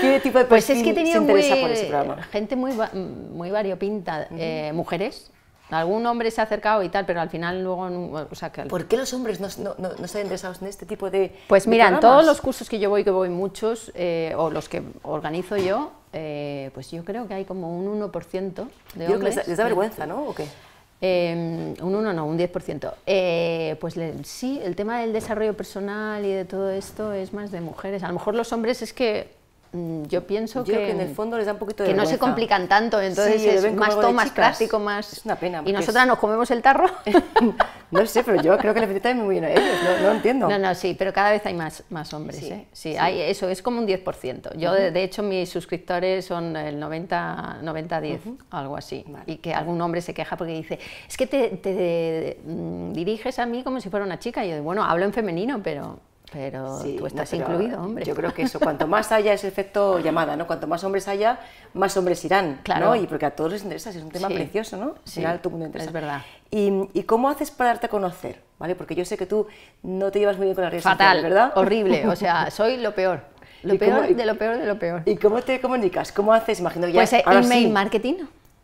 ¿qué 0.00 0.20
tipo 0.22 0.38
de 0.38 0.44
perfil 0.44 0.48
pues 0.48 0.70
es 0.70 0.82
que 0.82 0.94
se 0.94 1.18
interesa 1.18 1.56
por 1.56 1.70
ese 1.70 1.86
programa? 1.86 2.22
Gente 2.24 2.56
muy, 2.56 2.72
muy 2.94 3.50
variopinta, 3.50 4.28
eh, 4.32 4.72
mujeres, 4.74 5.30
Algún 5.70 6.04
hombre 6.04 6.30
se 6.30 6.38
ha 6.38 6.44
acercado 6.44 6.82
y 6.82 6.90
tal, 6.90 7.06
pero 7.06 7.22
al 7.22 7.30
final 7.30 7.64
luego... 7.64 7.88
no- 7.88 8.26
O 8.30 8.34
sea, 8.34 8.52
que 8.52 8.64
¿Por 8.64 8.84
qué 8.88 8.98
los 8.98 9.14
hombres 9.14 9.40
no, 9.40 9.48
no, 9.56 9.74
no- 9.78 10.04
están 10.04 10.20
interesados 10.20 10.60
en 10.60 10.68
este 10.68 10.84
tipo 10.84 11.08
de 11.08 11.34
Pues 11.48 11.64
de 11.64 11.70
mira, 11.70 11.88
en 11.88 11.98
todos 11.98 12.26
los 12.26 12.42
cursos 12.42 12.68
que 12.68 12.78
yo 12.78 12.90
voy, 12.90 13.04
que 13.04 13.10
voy 13.10 13.30
muchos, 13.30 13.90
eh, 13.94 14.34
o 14.36 14.50
los 14.50 14.68
que 14.68 14.82
organizo 15.00 15.56
yo, 15.56 15.92
eh, 16.12 16.70
pues 16.74 16.90
yo 16.90 17.02
creo 17.06 17.26
que 17.26 17.32
hay 17.32 17.46
como 17.46 17.74
un 17.74 17.86
1% 18.02 18.10
de 18.52 18.60
Yo 18.60 18.66
creo 18.94 19.06
que 19.08 19.14
hombres. 19.14 19.36
les, 19.36 19.46
da- 19.46 19.50
les 19.50 19.56
da 19.56 19.64
vergüenza, 19.64 20.04
¿no? 20.06 20.24
¿O 20.26 20.34
qué? 20.34 20.44
Eh, 21.04 21.74
un 21.82 21.94
1 21.96 22.12
no, 22.12 22.24
un 22.26 22.38
10%. 22.38 22.94
Eh, 23.06 23.76
pues 23.80 23.96
le- 23.96 24.22
sí, 24.24 24.60
el 24.62 24.76
tema 24.76 25.00
del 25.00 25.12
desarrollo 25.12 25.54
personal 25.56 26.24
y 26.24 26.30
de 26.32 26.44
todo 26.44 26.70
esto 26.70 27.12
es 27.12 27.32
más 27.32 27.50
de 27.50 27.60
mujeres. 27.60 28.04
A 28.04 28.08
lo 28.08 28.14
mejor 28.14 28.34
los 28.36 28.52
hombres 28.52 28.82
es 28.82 28.92
que 28.92 29.26
yo 30.08 30.26
pienso 30.26 30.60
Yo 30.60 30.64
que, 30.64 30.72
creo 30.72 30.86
que 30.86 30.92
en 30.92 31.00
el 31.00 31.14
fondo 31.14 31.38
les 31.38 31.46
da 31.46 31.52
un 31.54 31.58
poquito 31.58 31.82
de 31.82 31.88
que 31.90 31.94
no 31.94 32.02
se 32.02 32.12
vergüenza. 32.12 32.26
complican 32.26 32.68
tanto, 32.68 33.00
entonces 33.00 33.40
Sí, 33.40 33.48
es 33.48 33.74
más 33.74 33.94
todo, 33.94 34.12
más 34.12 34.30
práctico, 34.30 34.78
más... 34.78 35.12
Es 35.14 35.24
una 35.24 35.36
pena, 35.36 35.62
Y 35.64 35.72
nosotras 35.72 36.04
es- 36.04 36.08
nos 36.08 36.18
comemos 36.18 36.50
el 36.50 36.60
tarro. 36.62 36.86
No 37.92 38.06
sé, 38.06 38.24
pero 38.24 38.40
yo 38.42 38.56
creo 38.56 38.72
que 38.72 38.80
le 38.80 38.86
felicitan 38.86 39.18
muy 39.18 39.34
bien 39.34 39.44
a 39.44 39.50
ellos, 39.50 39.62
no, 39.84 40.06
no 40.06 40.12
entiendo. 40.12 40.48
No, 40.48 40.58
no, 40.58 40.74
sí, 40.74 40.96
pero 40.98 41.12
cada 41.12 41.30
vez 41.30 41.44
hay 41.44 41.52
más, 41.52 41.84
más 41.90 42.14
hombres, 42.14 42.40
Sí, 42.40 42.48
¿eh? 42.50 42.66
Sí, 42.72 42.96
Hay, 42.96 43.20
eso 43.20 43.50
es 43.50 43.60
como 43.60 43.78
un 43.80 43.86
10%. 43.86 44.56
Yo, 44.56 44.72
de, 44.72 44.90
de 44.92 45.02
hecho, 45.04 45.22
mis 45.22 45.50
suscriptores 45.50 46.24
son 46.24 46.56
el 46.56 46.80
90 46.80 47.58
90-10, 47.62 48.18
algo 48.50 48.78
así. 48.78 49.04
Vale. 49.06 49.24
Y 49.26 49.36
que 49.36 49.52
algún 49.52 49.78
hombre 49.82 50.00
se 50.00 50.14
queja 50.14 50.36
porque 50.38 50.54
dice, 50.54 50.78
es 51.06 51.16
que 51.18 51.26
te, 51.26 51.48
te, 51.58 52.38
mm, 52.46 52.92
diriges 52.94 53.38
a 53.38 53.44
mí 53.44 53.62
como 53.62 53.78
si 53.78 53.90
fuera 53.90 54.06
una 54.06 54.18
chica. 54.18 54.42
Y 54.42 54.50
yo, 54.52 54.62
bueno, 54.62 54.82
hablo 54.84 55.04
en 55.04 55.12
femenino, 55.12 55.60
pero, 55.62 55.98
pero 56.32 56.80
Sí, 56.80 56.94
tú 56.96 57.02
no, 57.02 57.06
estás 57.08 57.30
pero 57.30 57.42
incluido, 57.42 57.82
hombre. 57.82 58.04
Yo 58.04 58.14
creo 58.14 58.32
que 58.32 58.42
eso, 58.42 58.58
cuanto 58.58 58.86
más 58.86 59.12
haya 59.12 59.32
ese 59.32 59.48
efecto 59.48 59.98
llamada, 59.98 60.36
¿no? 60.36 60.46
Cuanto 60.46 60.66
más 60.66 60.82
hombres 60.84 61.06
haya, 61.08 61.38
más 61.74 61.96
hombres 61.96 62.24
irán, 62.24 62.60
Claro. 62.62 62.86
¿no? 62.86 62.96
Y 62.96 63.06
porque 63.06 63.26
a 63.26 63.30
todos 63.32 63.52
les 63.52 63.62
interesa, 63.62 63.90
es 63.90 63.96
un 63.96 64.10
tema 64.10 64.28
Sí. 64.28 64.34
precioso, 64.34 64.76
¿no? 64.76 64.84
Al 64.84 64.94
Sí, 65.04 65.20
final 65.20 65.40
todo 65.40 65.50
mundo 65.50 65.66
interesa. 65.66 65.88
es 65.88 65.92
verdad. 65.92 66.22
¿Y, 66.50 66.88
y 66.94 67.02
cómo 67.04 67.28
haces 67.28 67.50
para 67.50 67.70
darte 67.70 67.86
a 67.86 67.88
conocer? 67.90 68.40
¿Vale? 68.58 68.74
Porque 68.74 68.94
yo 68.94 69.04
sé 69.04 69.16
que 69.16 69.26
tú 69.26 69.46
no 69.82 70.10
te 70.10 70.18
llevas 70.20 70.36
muy 70.36 70.46
bien 70.46 70.54
con 70.54 70.62
las 70.62 70.70
redes 70.70 70.84
Fatal, 70.84 71.16
sociales, 71.16 71.22
¿verdad? 71.22 71.52
horrible. 71.56 72.06
O 72.08 72.16
sea, 72.16 72.50
soy 72.50 72.76
lo 72.78 72.94
peor. 72.94 73.20
Lo 73.62 73.74
¿Y 73.74 73.78
cómo- 73.78 74.00
peor 74.00 74.14
de 74.16 74.26
lo 74.26 74.36
peor 74.38 74.58
de 74.58 74.66
lo 74.66 74.78
peor. 74.78 75.02
¿Y 75.06 75.16
cómo 75.16 75.40
te 75.42 75.60
comunicas? 75.60 76.10
¿Cómo 76.12 76.32
haces? 76.32 76.58
Imagino 76.60 76.88
ya 76.88 76.94
Pues 77.00 77.12
eh, 77.12 77.22
email 77.26 77.66
sí, 77.66 77.68
marketing. 77.68 78.14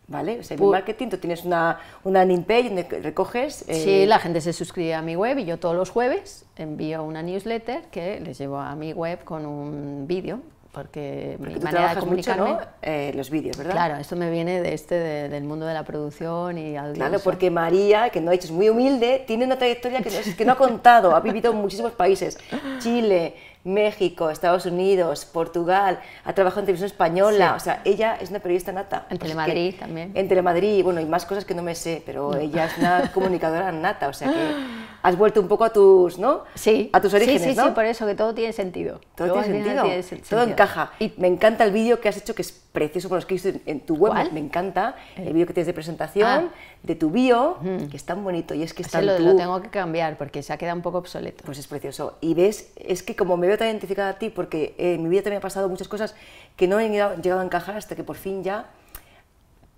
¿Vale? 0.09 0.39
O 0.39 0.43
sea, 0.43 0.57
en 0.57 0.63
Pu- 0.63 0.71
marketing 0.71 1.07
tú 1.09 1.17
tienes 1.17 1.45
una, 1.45 1.79
una 2.03 2.19
landing 2.25 2.43
page 2.43 2.63
donde 2.63 2.83
recoges... 3.01 3.63
eh, 3.69 3.73
Sí, 3.75 4.05
la 4.07 4.17
gente 4.19 4.41
se 4.41 4.53
suscribe 4.53 4.95
a 4.95 5.01
mi 5.03 5.15
web 5.15 5.37
y 5.37 5.45
yo 5.45 5.57
todos 5.59 5.75
los 5.75 5.91
jueves 5.91 6.45
envío 6.57 7.03
una 7.03 7.21
newsletter 7.21 7.83
que 7.91 8.19
les 8.19 8.37
llevo 8.39 8.57
a 8.57 8.75
mi 8.75 8.91
web 8.91 9.23
con 9.23 9.45
un 9.45 10.05
vídeo, 10.07 10.39
porque, 10.71 11.35
porque 11.37 11.53
mi 11.55 11.59
tú 11.59 11.65
manera 11.65 11.81
de 11.89 11.93
trabajas 11.93 11.95
mucho, 12.05 12.31
comunicarme... 12.31 12.49
¿no? 12.51 12.59
Eh, 12.81 13.11
los 13.15 13.29
vídeos, 13.29 13.55
¿verdad? 13.57 13.73
Claro, 13.73 13.95
esto 13.97 14.15
me 14.15 14.31
viene 14.31 14.61
de 14.61 14.73
este, 14.73 14.95
de- 14.95 15.29
del 15.29 15.43
mundo 15.43 15.65
de 15.67 15.73
la 15.75 15.83
producción 15.83 16.57
y 16.57 16.71
Claro, 16.73 16.87
audiovisual. 16.89 17.21
porque 17.23 17.51
María, 17.51 18.09
que 18.09 18.19
no 18.19 18.29
ha 18.29 18.33
dicho, 18.33 18.45
es 18.45 18.51
muy 18.51 18.69
humilde, 18.69 19.23
tiene 19.27 19.45
una 19.45 19.57
trayectoria 19.57 20.01
que 20.01 20.09
no, 20.09 20.17
que 20.37 20.45
no 20.45 20.53
ha 20.53 20.57
contado, 20.57 21.15
ha 21.15 21.19
vivido 21.21 21.51
en 21.51 21.57
muchísimos 21.57 21.91
países, 21.91 22.37
Chile, 22.79 23.35
México, 23.63 24.29
Estados 24.29 24.65
Unidos, 24.65 25.25
Portugal, 25.25 25.99
ha 26.23 26.33
trabajado 26.33 26.61
en 26.61 26.65
televisión 26.67 26.87
española, 26.87 27.49
Sí. 27.49 27.55
o 27.57 27.59
sea, 27.59 27.81
ella 27.83 28.15
es 28.19 28.29
una 28.29 28.39
periodista 28.39 28.71
nata. 28.71 29.05
En 29.09 29.17
Telemadrid 29.19 29.73
que- 29.73 29.79
también. 29.79 30.11
En 30.15 30.27
Telemadrid, 30.29 30.83
bueno, 30.83 31.01
y 31.01 31.05
más 31.05 31.25
cosas 31.25 31.43
que 31.45 31.53
no 31.53 31.61
me 31.61 31.75
sé, 31.75 32.01
pero 32.05 32.35
ella 32.35 32.65
es 32.65 32.77
una 32.77 33.11
comunicadora 33.13 33.71
nata, 33.71 34.07
o 34.07 34.13
sea 34.13 34.29
que 34.31 34.98
has 35.01 35.17
vuelto 35.17 35.39
un 35.41 35.47
poco 35.47 35.63
a 35.65 35.71
tus, 35.71 36.17
¿no? 36.19 36.43
Sí, 36.55 36.89
A 36.93 37.01
tus 37.01 37.13
orígenes, 37.13 37.41
sí, 37.41 37.49
sí, 37.51 37.55
¿no? 37.55 37.65
sí, 37.67 37.71
por 37.71 37.85
eso, 37.85 38.05
que 38.05 38.15
todo 38.15 38.33
tiene 38.33 38.53
sentido. 38.53 38.99
Todo 39.15 39.27
Luego, 39.27 39.43
tiene 39.43 39.63
sentido, 39.63 39.83
tiene 39.83 40.23
todo 40.29 40.43
encaja. 40.43 40.91
Y 40.99 41.13
me 41.17 41.27
encanta 41.27 41.63
el 41.63 41.71
vídeo 41.71 41.99
que 41.99 42.09
has 42.09 42.17
hecho, 42.17 42.35
que 42.35 42.41
es 42.41 42.51
precioso, 42.51 43.09
por 43.09 43.17
los 43.17 43.25
que 43.25 43.33
he 43.35 43.37
visto 43.41 43.51
en, 43.65 43.79
tu 43.81 43.95
web, 43.95 44.11
¿Cuál? 44.13 44.31
me 44.31 44.39
encanta 44.39 44.95
el 45.15 45.33
vídeo 45.33 45.47
que 45.47 45.53
tienes 45.53 45.67
de 45.67 45.73
presentación, 45.73 46.27
Ah. 46.27 46.53
de 46.83 46.95
tu 46.95 47.09
bio, 47.09 47.57
que 47.89 47.97
es 47.97 48.03
tan 48.05 48.23
bonito, 48.23 48.53
y 48.53 48.63
es 48.63 48.73
que 48.73 48.81
está 48.83 49.01
lo, 49.01 49.17
tú, 49.17 49.23
lo 49.23 49.35
tengo 49.35 49.61
que 49.61 49.69
cambiar 49.69 50.17
porque 50.17 50.43
se 50.43 50.53
ha 50.53 50.57
quedado 50.57 50.75
un 50.77 50.83
poco 50.83 50.97
obsoleto. 50.99 51.43
pues 51.45 51.57
es 51.57 51.67
precioso. 51.67 52.17
Y 52.21 52.33
ves, 52.33 52.71
es 52.75 53.03
que 53.03 53.15
como 53.15 53.37
me 53.37 53.47
veo 53.47 53.57
tan 53.57 53.67
identificada 53.67 54.09
a 54.11 54.17
ti, 54.19 54.29
porque 54.29 54.75
eh, 54.77 54.95
en 54.95 55.03
mi 55.03 55.09
vida 55.09 55.23
también 55.23 55.39
ha 55.39 55.41
pasado 55.41 55.67
muchas 55.69 55.87
cosas 55.87 56.15
que 56.55 56.67
no 56.67 56.77
han 56.77 56.91
llegado, 56.91 57.15
llegado 57.21 57.41
a 57.41 57.45
encajar 57.45 57.77
hasta 57.77 57.95
que 57.95 58.03
por 58.03 58.15
fin 58.17 58.43
ya 58.43 58.65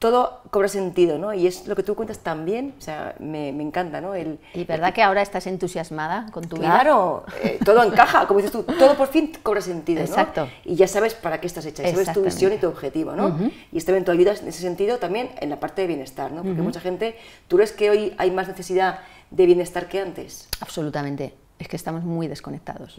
todo 0.02 0.42
cobra 0.50 0.68
sentido, 0.68 1.20
¿no? 1.20 1.32
Y 1.32 1.46
es 1.46 1.68
lo 1.68 1.76
que 1.76 1.84
tú 1.84 1.94
cuentas 1.94 2.18
también, 2.18 2.74
o 2.76 2.82
sea, 2.82 3.14
me, 3.20 3.54
me 3.54 3.62
encanta, 3.62 4.02
¿no? 4.02 4.16
El, 4.16 4.40
¿Y 4.56 4.64
verdad 4.64 4.96
que 4.96 5.04
ahora 5.04 5.22
estás 5.22 5.46
entusiasmada 5.46 6.26
con 6.32 6.44
tu 6.46 6.56
vida? 6.56 6.70
Claro, 6.70 7.24
eh, 7.44 7.60
todo 7.64 7.84
encaja, 7.84 8.26
como 8.26 8.40
dices 8.40 8.52
tú, 8.52 8.64
todo 8.64 8.96
por 8.96 9.10
fin 9.10 9.32
cobra 9.44 9.62
sentido, 9.62 10.00
¿no? 10.00 10.08
Exacto. 10.08 10.50
Y 10.66 10.74
ya 10.74 10.88
sabes 10.88 11.14
para 11.14 11.40
qué 11.40 11.46
estás 11.46 11.68
hecha, 11.68 11.88
y 11.88 11.92
sabes 11.92 12.14
tu 12.14 12.24
visión 12.24 12.52
y 12.52 12.58
tu 12.58 12.68
objetivo, 12.68 13.12
¿no? 13.12 13.38
Y 13.72 13.78
este 13.78 13.92
evento 13.92 14.12
ayudas 14.12 14.42
en 14.42 14.48
ese 14.48 14.62
sentido 14.62 14.98
también 14.98 15.30
en 15.40 15.52
la 15.52 15.60
parte 15.60 15.84
de 15.84 15.88
bienestar, 15.90 16.32
¿no? 16.32 16.42
Porque 16.42 16.64
mucha 16.64 16.80
gente, 16.80 17.16
¿tú 17.48 17.58
crees 17.58 17.72
que 17.72 17.92
hoy 17.92 18.16
hay 18.18 18.32
más 18.32 18.48
necesidad 18.48 19.02
de 19.30 19.46
bienestar 19.46 19.88
que 19.88 20.00
antes? 20.00 20.48
Absolutamente. 20.62 21.36
Es 21.62 21.68
que 21.68 21.76
estamos 21.76 22.04
muy 22.04 22.28
desconectados. 22.28 22.98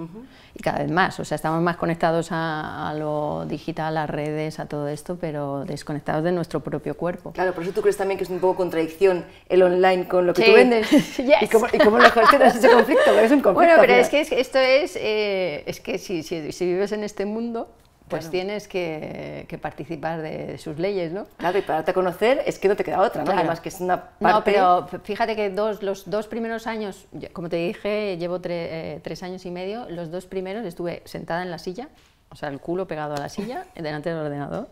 Y 0.55 0.63
cada 0.63 0.79
vez 0.79 0.91
más. 0.91 1.19
O 1.19 1.25
sea, 1.25 1.35
estamos 1.35 1.61
más 1.61 1.77
conectados 1.77 2.31
a, 2.31 2.89
a 2.91 2.95
lo 2.95 3.45
digital, 3.47 3.97
a 3.97 4.07
redes, 4.07 4.61
a 4.61 4.67
todo 4.67 4.87
esto, 4.87 5.19
pero 5.21 5.65
desconectados 5.65 6.23
de 6.23 6.31
nuestro 6.31 6.61
propio 6.61 6.97
cuerpo. 6.97 7.33
Claro, 7.33 7.53
por 7.55 7.65
eso 7.65 7.73
tú 7.73 7.81
crees 7.83 7.97
también 7.97 8.19
que 8.19 8.23
es 8.25 8.31
un 8.31 8.39
poco 8.39 8.55
contradicción 8.59 9.25
el 9.49 9.65
online 9.65 10.07
con 10.07 10.29
lo 10.29 10.33
que 10.33 10.43
Sí. 10.45 10.49
tú 10.51 10.55
vendes. 10.55 10.89
Yes. 11.19 11.43
¿Y 11.43 11.49
cómo, 11.49 11.67
y 11.73 11.79
cómo 11.79 11.99
lo 11.99 12.09
gestionas 12.09 12.55
ese 12.55 12.71
conflicto? 12.71 13.03
Porque 13.07 13.25
es 13.25 13.33
un 13.33 13.41
conflicto. 13.41 13.53
Bueno, 13.55 13.73
pero 13.81 13.95
es 13.95 14.09
que 14.09 14.21
es- 14.21 14.31
esto 14.33 14.59
es, 14.61 14.95
eh, 14.95 15.65
es 15.67 15.81
que 15.81 15.99
si, 15.99 16.23
si, 16.23 16.53
si 16.53 16.65
vives 16.67 16.93
en 16.93 17.03
este 17.03 17.27
mundo, 17.27 17.69
pues 18.09 18.25
Claro. 18.25 18.31
tienes 18.33 18.69
que, 18.69 19.47
que 19.49 19.59
participar 19.59 20.21
de 20.23 20.59
sus 20.59 20.79
leyes, 20.79 21.13
¿no? 21.13 21.27
Claro, 21.39 21.59
y 21.59 21.63
para 21.63 21.77
darte 21.79 21.93
a 21.93 21.95
conocer 21.95 22.43
es 22.47 22.59
que 22.59 22.69
no 22.69 22.77
te 22.77 22.85
queda 22.85 23.01
otra, 23.01 23.21
¿no? 23.23 23.27
Claro. 23.27 23.39
Además 23.41 23.61
que 23.61 23.69
es 23.71 23.81
una 23.81 24.03
parte... 24.19 24.59
No, 24.59 24.87
pero 24.89 25.01
fíjate 25.03 25.35
que 25.37 25.51
dos, 25.51 25.83
los 25.83 26.11
dos 26.11 26.27
primeros 26.27 26.67
años, 26.67 27.07
como 27.33 27.49
te 27.49 27.57
dije, 27.57 28.17
llevo 28.19 28.39
tre- 28.41 28.51
eh, 28.51 29.01
tres 29.03 29.23
años 29.23 29.47
y 29.47 29.51
medio, 29.51 29.89
los 29.89 30.11
dos 30.11 30.27
primeros 30.27 30.67
estuve 30.67 31.03
sentada 31.07 31.43
en 31.43 31.51
la 31.51 31.59
silla, 31.59 31.89
o 32.31 32.37
sea, 32.37 32.49
el 32.51 32.61
culo 32.61 32.87
pegado 32.87 33.15
a 33.15 33.19
la 33.19 33.29
silla, 33.29 33.65
delante 33.75 34.11
del 34.11 34.19
ordenador. 34.19 34.69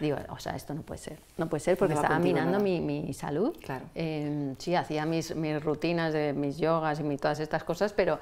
Digo, 0.00 0.16
o 0.30 0.38
sea, 0.38 0.56
esto 0.56 0.72
no 0.72 0.80
puede 0.82 0.98
ser, 0.98 1.18
no 1.36 1.48
puede 1.48 1.60
ser 1.60 1.76
porque 1.76 1.92
No 1.94 2.00
estaba 2.00 2.18
minando 2.18 2.60
mi, 2.60 2.80
mi 2.80 3.12
salud. 3.12 3.54
Claro. 3.62 3.84
Eh, 3.94 4.54
sí, 4.58 4.74
hacía 4.74 5.04
mis, 5.04 5.34
mis 5.36 5.62
rutinas 5.62 6.14
de 6.14 6.32
mis 6.32 6.56
yogas 6.56 7.00
y 7.00 7.02
mi- 7.02 7.18
todas 7.18 7.40
estas 7.40 7.62
cosas, 7.62 7.92
pero, 7.92 8.18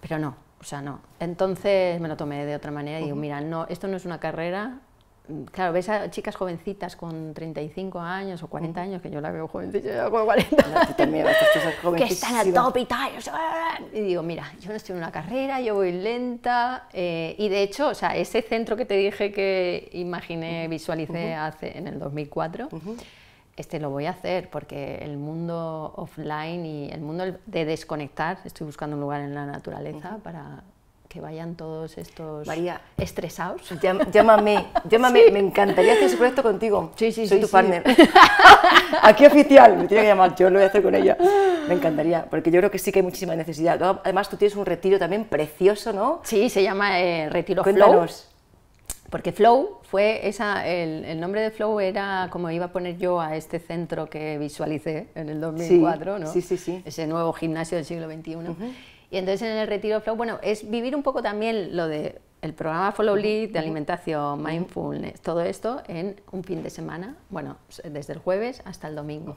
pero 0.00 0.18
no, 0.18 0.36
o 0.60 0.64
sea, 0.64 0.80
no. 0.82 1.00
Entonces 1.20 2.00
me 2.00 2.08
lo 2.08 2.16
tomé 2.16 2.44
de 2.46 2.54
otra 2.54 2.70
manera 2.70 3.00
y 3.00 3.04
digo, 3.04 3.16
mira, 3.16 3.40
no, 3.40 3.66
esto 3.68 3.88
no 3.88 3.96
es 3.96 4.04
una 4.04 4.18
carrera. 4.20 4.78
Mm, 5.28 5.42
Claro, 5.52 5.72
ves 5.74 5.88
a 5.90 6.10
chicas 6.10 6.36
jovencitas 6.36 6.96
con 6.96 7.34
35 7.34 8.00
años 8.00 8.42
o 8.42 8.46
40 8.48 8.80
años, 8.80 9.02
que 9.02 9.10
yo 9.10 9.20
la 9.20 9.30
veo 9.30 9.46
jovencita, 9.46 10.04
yo 10.04 10.10
con 10.10 10.24
40 10.24 10.56
No, 10.68 10.94
también, 10.94 11.26
que 11.96 12.04
están 12.04 12.34
a 12.36 12.44
top 12.54 12.76
y 12.78 12.84
tal. 12.86 13.12
Y 13.92 14.00
digo, 14.00 14.22
mira, 14.22 14.50
yo 14.60 14.70
no 14.70 14.76
estoy 14.76 14.94
en 14.94 14.98
una 15.02 15.12
carrera, 15.12 15.60
yo 15.60 15.74
voy 15.74 15.92
lenta. 15.92 16.88
eh, 16.94 17.34
y 17.38 17.48
de 17.50 17.62
hecho, 17.62 17.88
o 17.88 17.94
sea, 17.94 18.16
ese 18.16 18.40
centro 18.40 18.74
que 18.76 18.86
te 18.86 18.94
dije 18.94 19.30
que 19.30 19.90
imaginé, 19.92 20.66
visualicé 20.68 21.34
hace, 21.34 21.76
en 21.76 21.88
el 21.88 21.98
2004, 21.98 22.68
este 23.58 23.80
lo 23.80 23.90
voy 23.90 24.06
a 24.06 24.10
hacer 24.10 24.48
porque 24.50 24.96
el 25.02 25.16
mundo 25.16 25.92
offline 25.96 26.64
y 26.64 26.90
el 26.90 27.00
mundo 27.00 27.24
de 27.46 27.64
desconectar, 27.64 28.38
estoy 28.44 28.66
buscando 28.66 28.96
un 28.96 29.02
lugar 29.02 29.20
en 29.20 29.34
la 29.34 29.46
naturaleza 29.46 30.18
para 30.22 30.62
que 31.08 31.20
vayan 31.22 31.54
todos 31.54 31.96
estos 31.96 32.46
María. 32.46 32.80
estresados. 32.98 33.62
Llámame, 34.12 34.66
llámame, 34.88 35.30
me 35.32 35.38
encantaría 35.38 35.92
hacer 35.94 36.04
ese 36.04 36.16
proyecto 36.16 36.42
contigo. 36.42 36.92
Sí, 36.96 37.10
sí, 37.12 37.26
Soy 37.26 37.38
sí, 37.38 37.40
tu 37.40 37.46
sí. 37.46 37.52
partner. 37.52 37.82
Aquí 39.02 39.24
oficial, 39.24 39.76
me 39.76 39.86
tiene 39.86 40.02
que 40.02 40.08
llamar, 40.08 40.36
yo 40.36 40.50
lo 40.50 40.58
voy 40.58 40.64
a 40.64 40.68
hacer 40.68 40.82
con 40.82 40.94
ella. 40.94 41.16
Me 41.66 41.74
encantaría, 41.74 42.26
porque 42.28 42.50
yo 42.50 42.60
creo 42.60 42.70
que 42.70 42.78
sí 42.78 42.92
que 42.92 42.98
hay 42.98 43.02
muchísima 43.02 43.34
necesidad. 43.36 43.82
Además, 44.04 44.28
tú 44.28 44.36
tienes 44.36 44.56
un 44.56 44.66
retiro 44.66 44.98
también 44.98 45.24
precioso, 45.24 45.92
¿no? 45.92 46.20
Sí, 46.24 46.50
se 46.50 46.62
llama 46.62 47.00
eh, 47.00 47.28
Retiro 47.30 47.64
Flow. 47.64 48.06
Porque 49.10 49.32
Flow 49.32 49.78
fue 49.82 50.28
esa, 50.28 50.66
el, 50.66 51.04
el 51.04 51.18
nombre 51.18 51.40
de 51.40 51.50
Flow 51.50 51.80
era 51.80 52.28
como 52.30 52.50
iba 52.50 52.66
a 52.66 52.72
poner 52.72 52.98
yo 52.98 53.20
a 53.20 53.36
este 53.36 53.58
centro 53.58 54.10
que 54.10 54.36
visualicé 54.38 55.08
en 55.14 55.30
el 55.30 55.40
2004, 55.40 56.18
¿no? 56.18 56.26
sí, 56.26 56.42
sí, 56.42 56.58
sí. 56.58 56.82
Ese 56.84 57.06
nuevo 57.06 57.32
gimnasio 57.32 57.76
del 57.76 57.86
siglo 57.86 58.06
XXI. 58.06 58.36
Y 59.10 59.16
entonces 59.16 59.48
en 59.48 59.56
el 59.56 59.66
retiro 59.66 60.00
Flow, 60.02 60.16
bueno, 60.16 60.38
es 60.42 60.68
vivir 60.68 60.94
un 60.94 61.02
poco 61.02 61.22
también 61.22 61.74
lo 61.74 61.88
de 61.88 62.20
el 62.40 62.54
programa 62.54 62.92
Follow 62.92 63.16
Lead 63.16 63.50
de 63.50 63.58
alimentación, 63.58 64.42
mindfulness, 64.42 65.20
todo 65.20 65.40
esto 65.40 65.82
en 65.88 66.20
un 66.30 66.44
fin 66.44 66.62
de 66.62 66.70
semana, 66.70 67.16
bueno, 67.30 67.56
desde 67.82 68.12
el 68.12 68.20
jueves 68.20 68.62
hasta 68.64 68.88
el 68.88 68.94
domingo. 68.94 69.36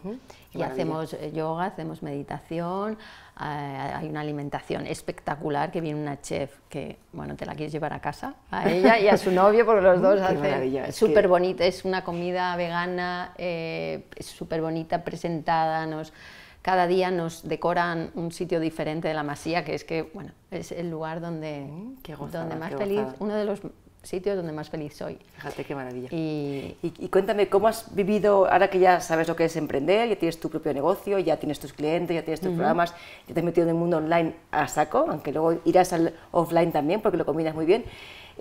Y 0.53 0.59
maravilla. 0.59 0.67
hacemos 0.67 1.17
yoga, 1.33 1.65
hacemos 1.65 2.03
meditación, 2.03 2.97
hay 3.41 4.07
una 4.09 4.21
alimentación 4.21 4.85
espectacular 4.87 5.71
que 5.71 5.81
viene 5.81 5.99
una 6.01 6.21
chef 6.21 6.59
que, 6.69 6.97
bueno, 7.11 7.35
te 7.35 7.45
la 7.45 7.53
quieres 7.55 7.71
llevar 7.71 7.93
a 7.93 7.99
casa, 7.99 8.35
a 8.51 8.69
ella 8.69 8.99
y 8.99 9.07
a 9.07 9.17
su 9.17 9.31
novio, 9.31 9.65
porque 9.65 9.81
los 9.81 10.01
dos 10.01 10.21
hacen 10.21 10.75
es 10.75 10.95
súper 10.95 11.23
que- 11.23 11.27
bonita, 11.27 11.65
es 11.65 11.83
una 11.85 12.03
comida 12.03 12.55
vegana, 12.55 13.33
eh, 13.37 14.05
súper 14.19 14.61
bonita, 14.61 15.03
presentada, 15.03 15.85
nos, 15.85 16.13
cada 16.61 16.85
día 16.87 17.09
nos 17.09 17.47
decoran 17.47 18.11
un 18.13 18.31
sitio 18.31 18.59
diferente 18.59 19.07
de 19.07 19.13
la 19.15 19.23
masía, 19.23 19.65
que 19.65 19.73
es 19.73 19.83
que, 19.83 20.11
bueno, 20.13 20.31
es 20.51 20.71
el 20.71 20.89
lugar 20.91 21.19
donde, 21.21 21.69
qué 22.03 22.13
gozada, 22.15 22.43
donde 22.43 22.55
más 22.59 22.69
qué 22.71 22.77
feliz, 22.77 22.99
gozada. 22.99 23.15
uno 23.19 23.33
de 23.35 23.45
los 23.45 23.61
sitios 24.03 24.35
donde 24.35 24.51
más 24.51 24.69
feliz 24.69 24.95
soy. 24.95 25.17
Fíjate 25.35 25.63
qué 25.63 25.75
maravilla. 25.75 26.07
Y, 26.11 26.75
Y, 26.81 26.93
y 26.99 27.07
cuéntame, 27.09 27.47
¿cómo 27.49 27.67
has 27.67 27.93
vivido, 27.93 28.51
ahora 28.51 28.69
que 28.69 28.79
ya 28.79 28.99
sabes 28.99 29.27
lo 29.27 29.35
que 29.35 29.45
es 29.45 29.55
emprender, 29.55 30.09
ya 30.09 30.15
tienes 30.15 30.39
tu 30.39 30.49
propio 30.49 30.73
negocio, 30.73 31.19
ya 31.19 31.37
tienes 31.37 31.59
tus 31.59 31.71
clientes, 31.73 32.15
ya 32.15 32.23
tienes 32.23 32.41
tus 32.41 32.51
programas, 32.53 32.93
ya 33.27 33.33
te 33.33 33.39
has 33.39 33.45
metido 33.45 33.63
en 33.65 33.69
el 33.69 33.75
mundo 33.75 33.97
online 33.97 34.33
a 34.51 34.67
saco, 34.67 35.05
aunque 35.07 35.31
luego 35.31 35.59
irás 35.65 35.93
al 35.93 36.13
offline 36.31 36.71
también 36.71 37.01
porque 37.01 37.17
lo 37.17 37.25
combinas 37.25 37.53
muy 37.53 37.65
bien, 37.65 37.83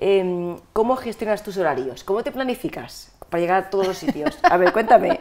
em, 0.01 0.57
¿cómo 0.73 0.97
gestionas 0.97 1.43
tus 1.43 1.57
horarios? 1.59 2.05
¿Cómo 2.05 2.23
te 2.23 2.33
planificas 2.33 3.13
para 3.29 3.41
llegar 3.41 3.65
a 3.65 3.71
todos 3.71 3.87
los 3.87 3.99
sitios? 3.99 4.39
A 4.43 4.57
ver, 4.57 4.73
cuéntame, 4.73 5.21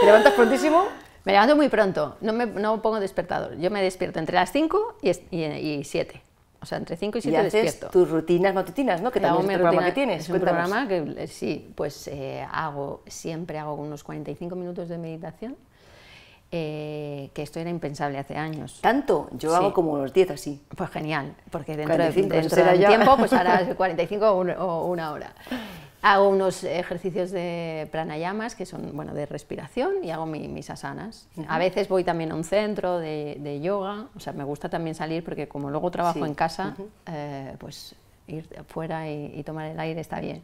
¿te 0.00 0.06
levantas 0.06 0.32
prontísimo? 0.34 0.84
me 1.24 1.32
levanto 1.32 1.56
muy 1.56 1.68
pronto, 1.68 2.16
no, 2.22 2.32
me, 2.32 2.46
no 2.46 2.80
pongo 2.82 3.00
despertador. 3.00 3.56
Yo 3.58 3.70
me 3.70 3.82
despierto 3.82 4.18
entre 4.18 4.34
las 4.36 4.50
5 4.50 4.96
y, 5.02 5.10
es- 5.10 5.20
y, 5.30 5.44
y 5.44 5.84
7. 5.84 6.22
O 6.68 6.70
sea, 6.70 6.76
entre 6.76 6.98
5 6.98 7.16
y 7.16 7.20
Y 7.20 7.22
7 7.22 7.38
haces 7.38 7.52
despierto. 7.52 7.88
tus 7.88 8.10
rutinas 8.10 8.52
matutinas, 8.52 9.00
¿no? 9.00 9.10
Que 9.10 9.20
también 9.20 9.38
es 9.48 9.56
otro 9.56 9.62
programa 9.62 9.86
que 9.86 9.92
tienes. 9.92 10.20
Es 10.24 10.28
un 10.28 10.38
Cuéntanos. 10.38 10.68
programa 10.68 10.86
que, 11.14 11.22
eh, 11.22 11.26
sí, 11.26 11.72
pues 11.74 12.08
eh, 12.08 12.46
hago, 12.52 13.00
siempre 13.06 13.58
hago 13.58 13.72
unos 13.72 14.04
45 14.04 14.54
minutos 14.54 14.90
de 14.90 14.98
meditación, 14.98 15.56
eh, 16.52 17.30
que 17.32 17.40
esto 17.42 17.58
era 17.58 17.70
impensable 17.70 18.18
hace 18.18 18.36
años. 18.36 18.80
¿Tanto? 18.82 19.28
Yo 19.32 19.48
Sí. 19.50 19.56
hago 19.56 19.72
como 19.72 19.92
unos 19.92 20.12
10 20.12 20.30
así. 20.30 20.60
Pues 20.76 20.90
genial, 20.90 21.34
porque 21.50 21.74
dentro, 21.74 21.96
de, 21.96 22.10
45, 22.12 22.34
eso 22.34 22.56
dentro 22.56 22.64
de 22.72 22.76
un 22.76 22.82
ya. 22.82 22.88
tiempo 22.88 23.16
pues 23.16 23.32
harás 23.32 23.62
45 23.74 24.30
o, 24.30 24.40
un- 24.40 24.50
o 24.50 24.84
una 24.88 25.12
hora. 25.12 25.32
Hago 26.00 26.28
unos 26.28 26.62
ejercicios 26.62 27.30
de 27.32 27.88
pranayamas, 27.90 28.54
que 28.54 28.64
son 28.66 28.90
bueno, 28.94 29.14
de 29.14 29.26
respiración, 29.26 30.04
y 30.04 30.10
hago 30.10 30.26
mi- 30.26 30.46
mis 30.46 30.70
asanas. 30.70 31.26
A 31.48 31.58
veces 31.58 31.88
voy 31.88 32.04
también 32.04 32.30
a 32.30 32.36
un 32.36 32.44
centro 32.44 32.98
de, 32.98 33.36
de 33.40 33.60
yoga, 33.60 34.06
o 34.16 34.20
sea, 34.20 34.32
me 34.32 34.44
gusta 34.44 34.68
también 34.68 34.94
salir 34.94 35.24
porque 35.24 35.48
como 35.48 35.70
luego 35.70 35.90
trabajo 35.90 36.20
Sí, 36.20 36.24
en 36.24 36.34
casa, 36.34 36.76
eh, 37.06 37.56
pues 37.58 37.96
ir 38.28 38.46
fuera 38.68 39.08
y, 39.10 39.32
y 39.34 39.42
tomar 39.42 39.66
el 39.66 39.80
aire 39.80 40.00
está 40.00 40.20
bien. 40.20 40.42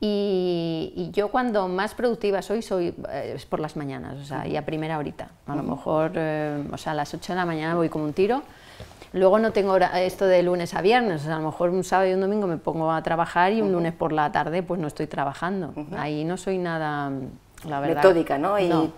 Y, 0.00 0.92
y 0.96 1.10
yo 1.12 1.30
cuando 1.30 1.68
más 1.68 1.94
productiva 1.94 2.40
soy, 2.42 2.62
soy 2.62 2.94
eh, 3.10 3.34
es 3.36 3.44
por 3.46 3.60
las 3.60 3.76
mañanas, 3.76 4.18
o 4.18 4.24
sea, 4.24 4.46
y 4.46 4.56
a 4.56 4.64
primera 4.64 4.96
horita. 4.98 5.28
A 5.46 5.54
lo 5.54 5.62
mejor, 5.62 6.12
eh, 6.14 6.64
o 6.72 6.78
sea, 6.78 6.92
a 6.92 6.94
las 6.94 7.12
8 7.14 7.32
de 7.34 7.36
la 7.36 7.44
mañana 7.44 7.74
voy 7.74 7.90
como 7.90 8.04
un 8.06 8.12
tiro. 8.14 8.42
Luego 9.12 9.38
no 9.38 9.52
tengo 9.52 9.72
hora- 9.72 10.00
esto 10.02 10.26
de 10.26 10.42
lunes 10.42 10.74
a 10.74 10.82
viernes, 10.82 11.22
o 11.22 11.24
sea, 11.24 11.36
a 11.36 11.38
lo 11.40 11.46
mejor 11.46 11.70
un 11.70 11.82
sábado 11.84 12.08
y 12.10 12.14
un 12.14 12.20
domingo 12.20 12.46
me 12.46 12.58
pongo 12.58 12.92
a 12.92 13.02
trabajar 13.02 13.52
y 13.52 13.60
un 13.60 13.72
lunes 13.72 13.92
por 13.92 14.12
la 14.12 14.30
tarde 14.30 14.62
pues 14.62 14.80
no 14.80 14.86
estoy 14.86 15.06
trabajando. 15.08 15.74
Ahí 15.96 16.24
no 16.24 16.36
soy 16.36 16.58
nada, 16.58 17.10
la 17.68 17.80
verdad. 17.80 17.96
Metódica, 18.04 18.38
¿no? 18.38 18.56
Y 18.58 18.68
No. 18.68 18.92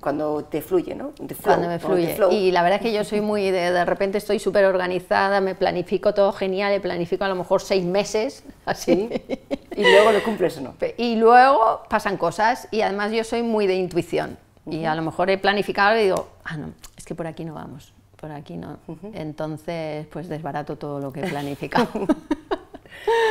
cuando 0.00 0.44
te 0.44 0.60
fluye, 0.60 0.94
¿no? 0.94 1.12
Flow, 1.16 1.28
Cuando 1.42 1.68
me 1.68 1.78
fluye. 1.78 2.14
Y 2.30 2.50
la 2.52 2.62
verdad 2.62 2.76
es 2.80 2.82
que 2.82 2.92
yo 2.92 3.04
soy 3.04 3.22
muy, 3.22 3.50
de, 3.50 3.70
de 3.72 3.84
repente 3.86 4.18
estoy 4.18 4.38
súper 4.38 4.66
organizada, 4.66 5.40
me 5.40 5.54
planifico 5.54 6.12
todo 6.12 6.32
genial, 6.32 6.74
y 6.74 6.80
planifico 6.80 7.24
a 7.24 7.28
lo 7.28 7.34
mejor 7.34 7.62
seis 7.62 7.84
meses, 7.86 8.44
así. 8.66 9.08
Sí. 9.10 9.38
Y 9.76 9.82
luego 9.82 10.12
lo 10.12 10.22
cumples 10.22 10.58
o 10.58 10.60
no. 10.60 10.74
Y 10.98 11.16
luego 11.16 11.84
pasan 11.88 12.18
cosas 12.18 12.68
y 12.70 12.82
además 12.82 13.12
yo 13.12 13.24
soy 13.24 13.42
muy 13.42 13.66
de 13.66 13.76
intuición. 13.76 14.36
Y 14.66 14.84
a 14.84 14.94
lo 14.94 15.00
mejor 15.02 15.30
he 15.30 15.38
planificado 15.38 15.98
y 15.98 16.02
digo, 16.04 16.28
ah, 16.44 16.56
no, 16.58 16.68
es 16.96 17.04
que 17.04 17.14
por 17.14 17.26
aquí 17.26 17.44
no 17.44 17.54
vamos, 17.54 17.92
por 18.24 18.32
aquí 18.32 18.56
no. 18.56 18.78
Entonces, 19.12 20.06
pues 20.06 20.28
desbarato 20.30 20.76
todo 20.78 20.98
lo 20.98 21.12
que 21.12 21.20
he 21.20 21.28
planificado. 21.28 21.88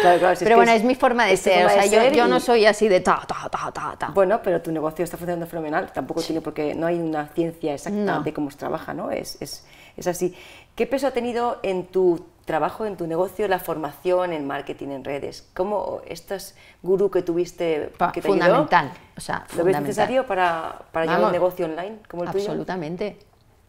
Claro, 0.01 0.19
claro, 0.19 0.35
si 0.35 0.43
pero 0.43 0.55
que 0.55 0.57
bueno, 0.57 0.71
es, 0.73 0.83
mi 0.83 0.93
forma 0.93 1.25
de 1.25 1.33
es 1.33 1.39
ser, 1.39 1.65
o 1.65 1.69
forma 1.69 1.83
sea, 1.83 2.01
de 2.01 2.09
yo, 2.11 2.15
yo 2.17 2.27
y- 2.27 2.29
no 2.29 2.39
soy 2.39 2.65
así 2.65 2.89
de 2.89 2.99
ta, 2.99 3.21
ta, 3.25 3.49
ta, 3.49 3.71
ta, 3.71 3.95
ta. 3.97 4.07
Bueno, 4.09 4.41
pero 4.43 4.61
tu 4.61 4.71
negocio 4.71 5.03
está 5.03 5.17
funcionando 5.17 5.47
fenomenal. 5.47 5.91
Tampoco 5.91 6.21
tiene 6.21 6.41
porque 6.41 6.75
no 6.75 6.85
hay 6.85 6.99
una 6.99 7.27
ciencia 7.29 7.73
exacta 7.73 8.17
No. 8.17 8.21
de 8.21 8.33
cómo 8.33 8.51
se 8.51 8.57
trabaja, 8.57 8.93
¿no? 8.93 9.09
Es, 9.09 9.41
es, 9.41 9.65
es 9.97 10.05
así. 10.05 10.35
¿Qué 10.75 10.85
peso 10.85 11.07
ha 11.07 11.11
tenido 11.11 11.59
en 11.63 11.87
tu 11.87 12.23
trabajo, 12.45 12.85
en 12.85 12.97
tu 12.97 13.07
negocio, 13.07 13.47
la 13.47 13.57
formación 13.57 14.33
en 14.33 14.45
marketing 14.45 14.89
en 14.89 15.03
redes? 15.05 15.47
¿Cómo 15.55 16.01
estas 16.07 16.55
gurú 16.83 17.09
que 17.09 17.23
tuviste 17.23 17.89
Pa- 17.97 18.11
que 18.11 18.21
te 18.21 18.27
ayudó, 18.27 18.41
fundamental, 18.43 18.91
o 19.17 19.21
sea, 19.21 19.47
¿Lo 19.57 19.63
ves 19.63 19.79
necesario 19.79 20.27
para, 20.27 20.81
para 20.91 21.05
llevar 21.05 21.23
un 21.27 21.31
negocio 21.31 21.65
online 21.65 21.99
como 22.09 22.23
el 22.25 22.31
tuyo? 22.31 22.43
Absolutamente. 22.49 23.17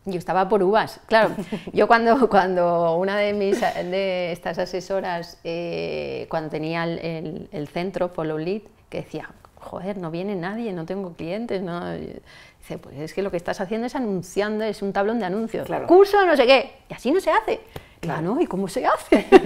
Yo 0.06 0.18
estaba 0.18 0.48
por 0.48 0.62
uvas. 0.62 1.00
Claro, 1.06 1.30
yo 1.72 1.86
cuando, 1.86 2.28
cuando 2.28 2.96
una 2.96 3.16
de 3.16 3.32
mis 3.32 3.60
de 3.60 4.32
estas 4.32 4.58
asesoras, 4.58 5.38
eh, 5.44 6.26
cuando 6.28 6.50
tenía 6.50 6.84
el, 6.84 6.98
el- 6.98 7.48
el 7.52 7.68
centro 7.68 8.08
Follow 8.08 8.36
Lead, 8.38 8.62
que 8.90 8.98
decía, 8.98 9.30
joder, 9.56 9.96
no 9.96 10.10
viene 10.10 10.34
nadie, 10.36 10.72
no 10.72 10.84
tengo 10.84 11.14
clientes, 11.14 11.62
no. 11.62 11.90
Dice, 11.92 12.78
pues 12.78 12.98
es 12.98 13.14
que 13.14 13.22
lo 13.22 13.30
que 13.30 13.36
estás 13.38 13.60
haciendo 13.60 13.86
es 13.86 13.94
anunciando, 13.94 14.64
es 14.64 14.82
un 14.82 14.92
tablón 14.92 15.18
de 15.20 15.24
anuncios. 15.26 15.66
Claro. 15.66 15.86
Curso, 15.86 16.24
no 16.26 16.36
sé 16.36 16.46
qué. 16.46 16.72
Y 16.90 16.94
así 16.94 17.10
no 17.10 17.20
se 17.20 17.30
hace. 17.30 17.60
Claro, 18.00 18.20
¿no? 18.34 18.40
¿Y 18.40 18.46
cómo 18.46 18.68
se 18.68 18.86
hace? 18.86 19.26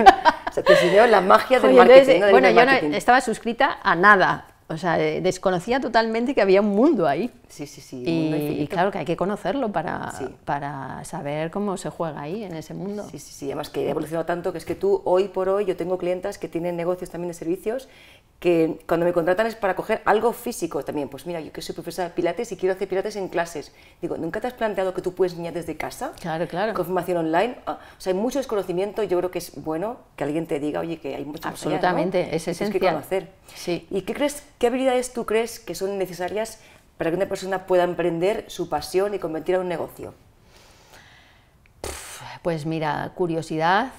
O 0.49 0.51
sea, 0.53 0.63
te 0.63 0.73
enseñó 0.73 1.07
la 1.07 1.21
magia 1.21 1.61
del 1.61 1.71
Oye, 1.73 1.77
marketing. 1.79 1.99
entonces, 2.01 2.21
¿no? 2.21 2.27
Del 2.27 2.33
bueno, 2.33 2.49
yo 2.49 2.61
no 2.65 2.67
marketing. 2.73 2.95
estaba 2.95 3.21
suscrita 3.21 3.79
a 3.83 3.95
nada. 3.95 4.47
O 4.69 4.77
sea, 4.79 4.97
desconocía 4.97 5.79
totalmente 5.79 6.35
que 6.35 6.41
había 6.43 6.61
un 6.63 6.71
mundo 6.75 7.07
ahí. 7.07 7.31
Sí, 7.49 7.67
sí, 7.67 7.81
sí. 7.81 8.03
Y, 8.07 8.67
claro 8.69 8.91
que 8.91 8.99
hay 8.99 9.05
que 9.05 9.17
conocerlo 9.17 9.73
para, 9.73 10.13
Sí. 10.13 10.27
para 10.45 11.05
saber 11.05 11.51
cómo 11.51 11.77
se 11.77 11.89
juega 11.91 12.21
ahí, 12.23 12.45
en 12.45 12.55
ese 12.55 12.75
mundo. 12.75 13.07
Sí, 13.11 13.19
sí, 13.19 13.33
sí, 13.33 13.47
además 13.47 13.71
que 13.71 13.87
ha 13.87 13.91
evolucionado 13.91 14.27
tanto 14.27 14.53
que 14.53 14.59
es 14.59 14.65
que 14.65 14.75
tú, 14.75 15.01
hoy 15.05 15.29
por 15.29 15.49
hoy, 15.49 15.65
yo 15.65 15.77
tengo 15.77 15.97
clientas 15.99 16.39
que 16.39 16.49
tienen 16.49 16.77
negocios 16.77 17.11
también 17.11 17.29
de 17.29 17.35
servicios 17.35 17.89
que 18.39 18.79
cuando 18.87 19.05
me 19.05 19.13
contratan 19.13 19.49
es 19.49 19.57
para 19.57 19.75
coger 19.75 20.01
algo 20.05 20.33
físico 20.33 20.85
también. 20.85 21.09
Pues 21.09 21.27
mira, 21.27 21.41
yo 21.41 21.51
que 21.51 21.61
soy 21.61 21.75
profesora 21.75 22.09
de 22.09 22.15
pilates 22.15 22.53
y 22.53 22.57
quiero 22.57 22.75
hacer 22.77 22.87
pilates 22.87 23.17
en 23.17 23.29
clases. 23.29 23.73
Digo, 24.01 24.17
¿nunca 24.17 24.41
te 24.41 24.47
has 24.47 24.53
planteado 24.53 24.95
que 24.95 25.03
tú 25.03 25.13
puedes 25.15 25.33
enseñar 25.33 25.55
desde 25.55 25.77
casa? 25.77 26.13
Claro, 26.21 26.47
claro. 26.47 26.73
Con 26.73 26.85
formación 26.85 27.19
online. 27.19 27.57
Ah, 27.67 27.81
o 27.99 28.01
sea, 28.01 28.13
hay 28.13 28.19
mucho 28.19 28.39
desconocimiento. 28.39 29.03
Yo 29.03 29.19
creo 29.19 29.33
que 29.33 29.39
es 29.39 29.61
bueno 29.61 29.97
que 30.15 30.23
alguien 30.23 30.47
te 30.47 30.61
diga, 30.61 30.79
oye, 30.81 30.99
que 31.01 31.17
hay 31.17 31.25
mucho 31.25 31.49
más 31.49 31.61
allá, 31.61 31.71
¿no? 31.71 31.77
Absolutamente, 31.77 32.21
es 32.37 32.45
Tienes 32.45 32.45
que 32.45 32.51
esencial. 32.65 32.95
conocer. 32.95 33.29
Sí. 33.57 33.89
¿Y 33.91 34.03
qué 34.03 34.15
crees, 34.15 34.45
qué 34.59 34.69
habilidades 34.69 35.13
tú 35.13 35.27
crees 35.27 35.59
que 35.59 35.75
son 35.75 35.99
necesarias 35.99 36.61
para 36.99 37.11
que 37.11 37.17
una 37.17 37.27
persona 37.27 37.65
pueda 37.67 37.85
emprender 37.85 38.45
su 38.49 38.69
pasión 38.69 39.15
y 39.15 39.19
convertir 39.19 39.55
a 39.55 39.61
un 39.61 39.69
negocio? 39.69 40.13
Pues 42.43 42.67
mira, 42.67 43.11
curiosidad, 43.15 43.91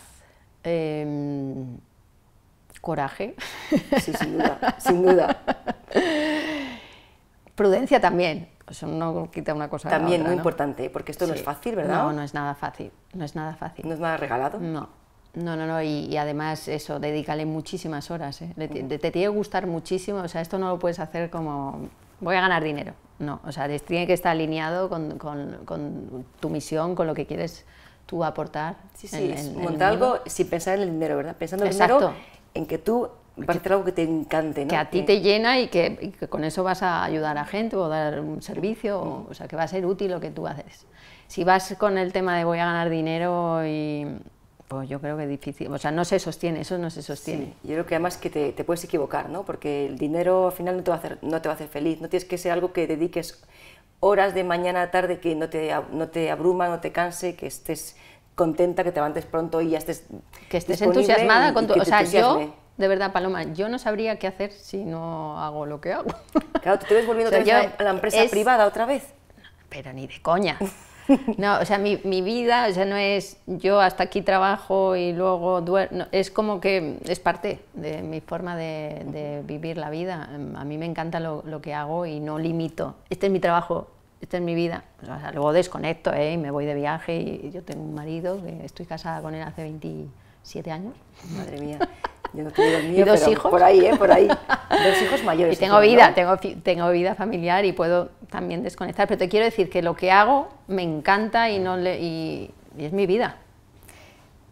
em, 0.63 1.77
coraje, 2.81 3.35
Sí, 4.01 4.13
sin 4.13 4.33
duda, 4.37 4.75
sin 4.79 5.01
duda. 5.03 5.37
prudencia 7.55 7.99
también. 7.99 8.49
Eso 8.69 8.85
no 8.87 9.29
quita 9.31 9.53
una 9.53 9.67
cosa 9.67 9.89
También 9.89 10.21
muy 10.21 10.31
¿no? 10.31 10.37
importante, 10.37 10.89
porque 10.89 11.11
esto 11.11 11.25
no 11.27 11.33
es 11.33 11.41
fácil, 11.43 11.75
¿verdad? 11.75 12.03
No, 12.03 12.13
no 12.13 12.21
es 12.21 12.33
nada 12.33 12.53
fácil. 12.55 12.91
No 13.13 13.25
es 13.25 13.35
nada 13.35 13.55
fácil. 13.55 13.87
No 13.87 13.93
es 13.95 13.99
nada 13.99 14.15
regalado. 14.17 14.59
No, 14.59 14.87
no, 15.33 15.55
no, 15.55 15.65
no, 15.67 15.81
y, 15.81 16.05
y 16.05 16.17
además 16.17 16.67
eso, 16.67 16.99
dedícale 16.99 17.45
muchísimas 17.45 18.11
horas, 18.11 18.41
¿eh? 18.43 18.53
Le 18.55 18.67
ti- 18.67 18.83
te, 18.83 18.99
tiene 18.99 19.11
que 19.11 19.27
gustar 19.27 19.65
muchísimo, 19.67 20.19
o 20.19 20.27
sea, 20.27 20.41
esto 20.41 20.59
no 20.59 20.69
lo 20.69 20.79
puedes 20.79 20.99
hacer 20.99 21.29
como, 21.31 21.89
voy 22.19 22.35
a 22.35 22.41
ganar 22.41 22.63
dinero, 22.63 22.93
no, 23.19 23.39
o 23.45 23.51
sea, 23.51 23.67
tiene 23.79 24.07
que 24.07 24.13
estar 24.13 24.31
alineado 24.31 24.89
con, 24.89 25.17
con- 25.17 25.57
con 25.65 26.25
tu 26.39 26.49
misión, 26.49 26.95
con 26.95 27.07
lo 27.07 27.13
que 27.13 27.25
quieres 27.25 27.65
tú 28.05 28.23
aportar. 28.23 28.77
Sí, 28.95 29.07
sí, 29.07 29.31
en- 29.35 29.57
montar 29.61 29.89
algo 29.89 30.19
sin 30.25 30.49
pensar 30.49 30.75
en 30.77 30.83
el 30.83 30.91
dinero, 30.91 31.17
¿verdad? 31.17 31.35
Pensando 31.37 31.65
en 31.65 31.71
el 31.71 31.75
Exacto. 31.75 31.99
dinero, 32.07 32.19
en 32.53 32.65
que 32.65 32.77
tú 32.77 33.09
vas 33.37 33.55
a 33.55 33.59
hacer 33.59 33.71
algo 33.73 33.85
que 33.85 33.91
te 33.91 34.03
encante, 34.03 34.65
¿no? 34.65 34.69
Que 34.69 34.75
a 34.77 34.89
ti 34.89 35.03
te 35.03 35.21
llena 35.21 35.59
y 35.59 35.67
que, 35.67 35.97
y 36.01 36.07
que 36.09 36.27
con 36.27 36.43
eso 36.43 36.63
vas 36.63 36.81
a 36.83 37.03
ayudar 37.03 37.37
a 37.37 37.45
gente 37.45 37.75
o 37.75 37.87
dar 37.87 38.19
un 38.19 38.41
servicio, 38.41 38.99
o, 39.01 39.27
o 39.29 39.33
sea, 39.33 39.47
que 39.47 39.55
va 39.55 39.63
a 39.63 39.67
ser 39.67 39.85
útil 39.85 40.11
lo 40.11 40.19
que 40.19 40.31
tú 40.31 40.47
haces. 40.47 40.85
Si 41.27 41.43
vas 41.43 41.75
con 41.77 41.97
el 41.97 42.11
tema 42.11 42.37
de 42.37 42.43
voy 42.43 42.59
a 42.59 42.65
ganar 42.65 42.89
dinero 42.89 43.65
y 43.65 44.07
pues 44.69 44.87
yo 44.87 45.01
creo 45.01 45.17
que 45.17 45.23
es 45.23 45.29
difícil, 45.29 45.73
o 45.73 45.77
sea, 45.79 45.89
no 45.91 46.05
se 46.05 46.19
sostiene, 46.19 46.61
eso 46.61 46.77
no 46.77 46.89
se 46.91 47.01
sostiene. 47.01 47.45
Sí, 47.45 47.53
yo 47.63 47.73
creo 47.73 47.85
que 47.87 47.95
además 47.95 48.17
que 48.17 48.29
te, 48.29 48.51
te 48.53 48.63
puedes 48.63 48.83
equivocar, 48.83 49.27
¿no? 49.27 49.43
Porque 49.43 49.87
el 49.87 49.97
dinero 49.97 50.45
al 50.45 50.51
final 50.53 50.77
no 50.77 50.83
te 50.83 50.91
va 50.91 50.95
a 50.95 50.99
hacer, 50.99 51.17
no 51.23 51.41
te 51.41 51.49
va 51.49 51.53
a 51.53 51.55
hacer 51.55 51.67
feliz, 51.69 51.99
no 52.01 52.07
tienes 52.07 52.23
que 52.29 52.37
ser 52.37 52.51
algo 52.51 52.71
que 52.71 52.85
dediques 52.85 53.41
horas 53.99 54.35
de 54.35 54.43
mañana 54.43 54.83
a 54.83 54.91
tarde 54.91 55.19
que 55.19 55.33
no 55.35 55.49
te, 55.49 55.73
no 55.91 56.07
te 56.09 56.29
abruma, 56.29 56.67
no 56.69 56.79
te 56.81 56.91
canse, 56.91 57.35
que 57.35 57.47
estés 57.47 57.97
contenta, 58.35 58.83
que 58.83 58.91
te 58.91 58.97
levantes 58.97 59.25
pronto 59.25 59.59
y 59.59 59.71
ya 59.71 59.79
estés 59.79 60.05
que 60.49 60.57
estés 60.57 60.81
entusiasmada 60.83 61.49
y- 61.49 61.53
con 61.53 61.65
tu... 61.67 61.73
O 61.73 61.83
sea, 61.83 62.03
yo, 62.03 62.53
de 62.77 62.87
verdad, 62.87 63.11
Paloma, 63.11 63.43
yo 63.43 63.69
no 63.69 63.79
sabría 63.79 64.19
qué 64.19 64.27
hacer 64.27 64.51
si 64.53 64.85
no 64.85 65.39
hago 65.41 65.65
lo 65.65 65.81
que 65.81 65.91
hago. 65.93 66.11
Claro, 66.61 66.77
tú 66.77 66.85
te 66.87 66.93
ves 66.93 67.07
volviendo 67.07 67.29
O 67.29 67.31
sea, 67.31 67.41
otra 67.41 67.61
vez 67.63 67.71
yo- 67.71 67.75
a 67.79 67.83
la 67.83 67.89
empresa 67.89 68.23
es- 68.23 68.29
privada 68.31 68.67
otra 68.67 68.85
vez. 68.85 69.03
Pero 69.67 69.91
ni 69.93 70.05
de 70.07 70.21
coña. 70.21 70.57
No, 71.37 71.59
o 71.59 71.65
sea, 71.65 71.77
mi, 71.77 71.99
mi 72.03 72.21
vida, 72.21 72.67
o 72.69 72.73
sea, 72.73 72.85
no 72.85 72.95
es 72.95 73.37
yo 73.47 73.79
hasta 73.79 74.03
aquí 74.03 74.21
trabajo 74.21 74.95
y 74.95 75.13
luego 75.13 75.61
duermo, 75.61 76.05
es 76.11 76.31
como 76.31 76.59
que 76.59 76.99
es 77.07 77.19
parte 77.19 77.59
de 77.73 78.01
mi 78.01 78.21
forma 78.21 78.55
de, 78.55 79.03
de 79.11 79.41
vivir 79.43 79.77
la 79.77 79.89
vida. 79.89 80.29
A 80.55 80.63
mí 80.65 80.77
me 80.77 80.85
encanta 80.85 81.19
lo, 81.19 81.43
lo 81.45 81.61
que 81.61 81.73
hago 81.73 82.05
y 82.05 82.19
no 82.19 82.37
limito. 82.37 82.95
Este 83.09 83.27
es 83.27 83.31
mi 83.31 83.39
trabajo, 83.39 83.87
esta 84.21 84.37
es 84.37 84.43
mi 84.43 84.55
vida. 84.55 84.83
O 85.01 85.05
sea, 85.05 85.31
luego 85.33 85.53
desconecto 85.53 86.13
¿eh? 86.13 86.33
y 86.33 86.37
me 86.37 86.51
voy 86.51 86.65
de 86.65 86.75
viaje 86.75 87.17
y 87.17 87.51
yo 87.51 87.63
tengo 87.63 87.83
un 87.83 87.93
marido 87.93 88.41
que 88.43 88.65
estoy 88.65 88.85
casada 88.85 89.21
con 89.21 89.33
él 89.33 89.43
hace 89.43 89.63
27 89.63 90.71
años. 90.71 90.93
Madre 91.35 91.59
mía, 91.59 91.79
yo 92.33 92.43
no 92.43 92.51
tengo 92.51 92.77
el 92.77 92.89
mío, 92.89 92.99
¿Y 92.99 93.03
dos 93.03 93.19
pero 93.19 93.31
hijos? 93.31 93.51
por 93.51 93.63
ahí, 93.63 93.85
¿eh? 93.85 93.95
Por 93.97 94.11
ahí. 94.11 94.27
Dos 94.27 95.01
hijos 95.01 95.23
mayores. 95.23 95.57
Y 95.57 95.59
tengo 95.59 95.79
vida, 95.79 96.09
¿no? 96.09 96.15
tengo, 96.15 96.37
tengo 96.61 96.89
vida 96.91 97.15
familiar 97.15 97.65
y 97.65 97.73
puedo 97.73 98.09
también 98.29 98.63
desconectar, 98.63 99.07
pero 99.07 99.17
te 99.17 99.29
quiero 99.29 99.45
decir 99.45 99.69
que 99.69 99.81
lo 99.81 99.95
que 99.95 100.11
hago 100.11 100.49
me 100.67 100.83
encanta 100.83 101.49
y, 101.49 101.59
no 101.59 101.77
le, 101.77 101.99
y, 101.99 102.51
y 102.77 102.85
es 102.85 102.93
mi 102.93 103.07
vida. 103.07 103.37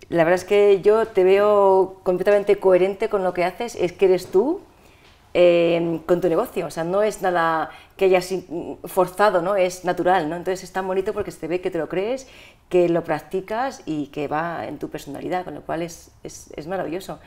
La 0.09 0.23
verdad 0.23 0.35
es 0.35 0.45
que 0.45 0.81
yo 0.81 1.05
te 1.05 1.23
veo 1.23 1.97
completamente 2.03 2.57
coherente 2.57 3.09
con 3.09 3.23
lo 3.23 3.33
que 3.33 3.43
haces, 3.43 3.75
es 3.75 3.91
que 3.91 4.05
eres 4.05 4.27
tú 4.31 4.61
eh, 5.39 5.99
con 6.07 6.19
tu 6.19 6.29
negocio, 6.29 6.65
o 6.65 6.71
sea, 6.71 6.83
no 6.83 7.03
es 7.03 7.21
nada 7.21 7.69
que 7.95 8.05
hayas 8.05 8.33
forzado, 8.85 9.43
¿no? 9.43 9.55
Es 9.55 9.85
natural, 9.85 10.29
¿no? 10.29 10.35
Entonces 10.35 10.63
es 10.63 10.71
tan 10.71 10.87
bonito 10.87 11.13
porque 11.13 11.29
se 11.29 11.39
te 11.39 11.47
ve 11.47 11.61
que 11.61 11.69
te 11.69 11.77
lo 11.77 11.87
crees, 11.87 12.27
que 12.69 12.89
lo 12.89 13.03
practicas 13.03 13.81
y 13.85 14.07
que 14.07 14.27
va 14.27 14.65
en 14.65 14.77
tu 14.77 14.89
personalidad, 14.89 15.45
con 15.45 15.55
lo 15.55 15.61
cual 15.61 15.81
es, 15.81 16.11
es, 16.23 16.51
es 16.55 16.67
maravilloso. 16.67 17.19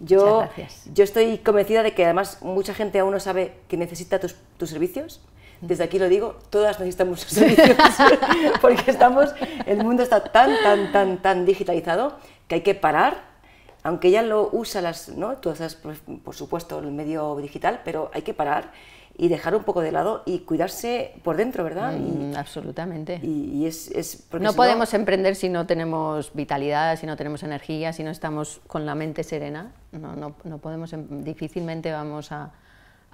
Yo, 0.00 0.48
yo 0.92 1.04
estoy 1.04 1.38
convencida 1.38 1.82
de 1.82 1.92
que 1.92 2.04
además 2.04 2.38
mucha 2.42 2.74
gente 2.74 2.98
aún 2.98 3.12
no 3.12 3.20
sabe 3.20 3.54
que 3.68 3.76
necesita 3.76 4.18
tus, 4.20 4.34
tus 4.58 4.70
servicios, 4.70 5.20
desde 5.60 5.84
aquí 5.84 5.98
lo 5.98 6.08
digo, 6.08 6.36
todas 6.50 6.78
necesitamos 6.78 7.20
sus 7.20 7.30
servicios, 7.38 7.76
porque 8.60 8.90
estamos, 8.90 9.34
el 9.66 9.82
mundo 9.82 10.02
está 10.02 10.22
tan, 10.22 10.50
tan, 10.62 10.92
tan, 10.92 11.22
tan 11.22 11.46
digitalizado 11.46 12.18
que 12.48 12.56
hay 12.56 12.60
que 12.60 12.74
parar, 12.74 13.36
aunque 13.82 14.10
ya 14.10 14.22
lo 14.22 14.50
usa 14.52 14.82
las, 14.82 15.08
¿no? 15.10 15.36
Todas 15.36 15.76
por 15.76 16.34
supuesto, 16.34 16.78
el 16.78 16.90
medio 16.90 17.36
digital, 17.36 17.80
pero 17.84 18.10
hay 18.12 18.22
que 18.22 18.34
parar 18.34 18.72
y 19.18 19.28
dejar 19.28 19.54
un 19.54 19.64
poco 19.64 19.80
de 19.80 19.92
lado 19.92 20.22
y 20.26 20.40
cuidarse 20.40 21.14
por 21.22 21.36
dentro, 21.36 21.64
¿verdad? 21.64 21.96
Mm, 21.96 22.36
absolutamente. 22.36 23.18
Y, 23.22 23.64
es, 23.66 23.90
es 23.90 24.28
no 24.38 24.52
podemos 24.52 24.92
emprender 24.92 25.36
si 25.36 25.48
no 25.48 25.66
tenemos 25.66 26.32
vitalidad, 26.34 26.98
si 26.98 27.06
no 27.06 27.16
tenemos 27.16 27.42
energía, 27.42 27.92
si 27.94 28.04
no 28.04 28.10
estamos 28.10 28.60
con 28.66 28.84
la 28.84 28.94
mente 28.94 29.24
serena. 29.24 29.72
No, 29.92 30.14
no, 30.14 30.36
no 30.44 30.58
podemos, 30.58 30.92
em, 30.92 31.24
difícilmente 31.24 31.90
vamos 31.92 32.30
a, 32.30 32.52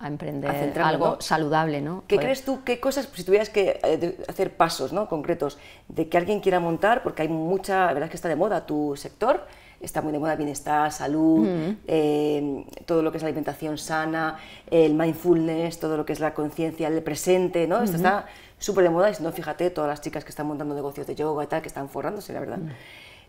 a 0.03 0.09
emprender 0.09 0.77
algo 0.81 1.21
saludable, 1.21 1.81
¿no? 1.81 2.03
¿Qué 2.09 2.19
crees 2.19 2.45
tú, 2.45 2.65
qué 2.65 2.81
cosas, 2.81 3.09
si 3.15 3.23
tuvieras 3.23 3.51
que 3.51 3.79
eh, 3.85 4.19
hacer 4.29 4.57
pasos 4.57 4.93
¿no? 4.93 5.09
concretos 5.09 5.59
de 5.87 6.09
que 6.09 6.19
alguien 6.19 6.41
quiera 6.41 6.59
montar, 6.59 7.05
porque 7.05 7.23
hay 7.23 7.29
mucha, 7.29 7.87
la 7.87 7.93
verdad 7.93 8.05
es 8.05 8.11
que 8.11 8.17
está 8.17 8.29
de 8.29 8.35
moda 8.35 8.67
tu 8.67 8.97
sector, 8.97 9.47
está 9.83 10.01
muy 10.03 10.13
de 10.13 10.19
moda 10.19 10.37
bienestar, 10.37 10.93
salud, 10.93 11.47
eh, 11.87 12.65
todo 12.87 13.03
lo 13.03 13.11
que 13.11 13.19
es 13.19 13.23
la 13.23 13.29
alimentación 13.29 13.79
sana, 13.79 14.39
el 14.71 14.95
mindfulness, 14.95 15.79
todo 15.79 15.97
lo 15.97 16.07
que 16.07 16.13
es 16.13 16.21
la 16.21 16.35
conciencia 16.35 16.91
del 16.91 17.03
presente, 17.03 17.67
¿no? 17.67 17.83
Esto 17.83 17.97
está 17.97 18.27
súper 18.59 18.85
de 18.85 18.91
moda 18.91 19.11
y 19.11 19.15
si 19.15 19.23
no, 19.23 19.33
fíjate, 19.33 19.71
todas 19.71 19.89
las 19.89 20.01
chicas 20.01 20.25
que 20.25 20.31
están 20.31 20.47
montando 20.47 20.75
negocios 20.75 21.07
de 21.07 21.15
yoga 21.15 21.45
y 21.45 21.47
tal, 21.47 21.63
que 21.63 21.69
están 21.69 21.89
forrándose, 21.89 22.33
la 22.33 22.41
verdad. 22.41 22.59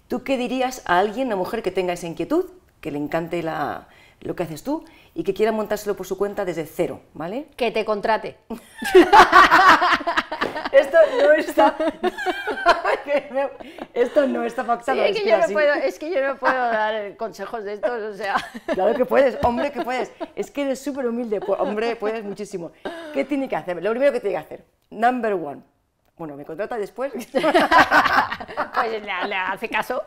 ¿Tú 0.08 0.24
qué 0.24 0.38
dirías 0.38 0.84
a 0.86 1.00
alguien, 1.00 1.28
una 1.28 1.36
mujer 1.36 1.63
que 1.63 1.72
tenga 1.72 1.94
esa 1.94 2.08
inquietud, 2.08 2.46
que 2.82 2.92
le 2.92 3.00
encante 3.00 3.42
la, 3.42 3.88
lo 4.24 4.36
que 4.36 4.44
haces 4.44 4.63
tú 4.63 4.86
y 5.16 5.24
que 5.24 5.34
quiera 5.34 5.52
montárselo 5.52 5.96
por 5.96 6.06
su 6.08 6.18
cuenta 6.18 6.46
desde 6.46 6.66
cero, 6.66 7.02
¿vale? 7.13 7.48
Que 7.56 7.72
te 7.72 7.86
contrate. 7.86 8.38
Esto 10.72 10.98
no 11.22 11.34
está. 11.34 11.76
No 14.44 14.48
está 14.48 14.66
pactado. 14.66 15.02
es, 15.02 15.18
que 15.18 15.30
yo 15.30 15.38
no 15.38 15.48
puedo, 15.48 15.74
es 15.74 15.98
que 15.98 16.12
yo 16.12 16.28
no 16.28 16.38
puedo 16.38 16.54
dar 16.54 17.16
consejos 17.16 17.64
de 17.64 17.74
estos, 17.74 18.02
o 18.02 18.14
sea. 18.14 18.36
Claro 18.68 18.94
que 18.94 19.06
puedes, 19.06 19.38
hombre, 19.44 19.72
que 19.72 19.82
puedes. 19.82 20.12
Es 20.36 20.52
que 20.52 20.64
eres 20.64 20.80
súper 20.80 21.08
humilde, 21.08 21.40
hombre, 21.58 21.96
puedes 21.96 22.24
muchísimo. 22.26 22.72
¿Qué 23.14 23.24
tiene 23.24 23.48
que 23.48 23.56
hacer? 23.56 23.82
Lo 23.82 23.90
primero 23.92 24.12
que 24.12 24.20
tiene 24.20 24.36
que 24.36 24.44
hacer, 24.44 24.66
number 24.90 25.34
one. 25.34 25.62
Bueno, 26.18 26.36
¿me 26.36 26.46
contrata 26.46 26.78
después? 26.78 27.12
pues 27.32 27.34
le, 29.02 29.36
hace 29.36 29.70
caso. 29.70 30.04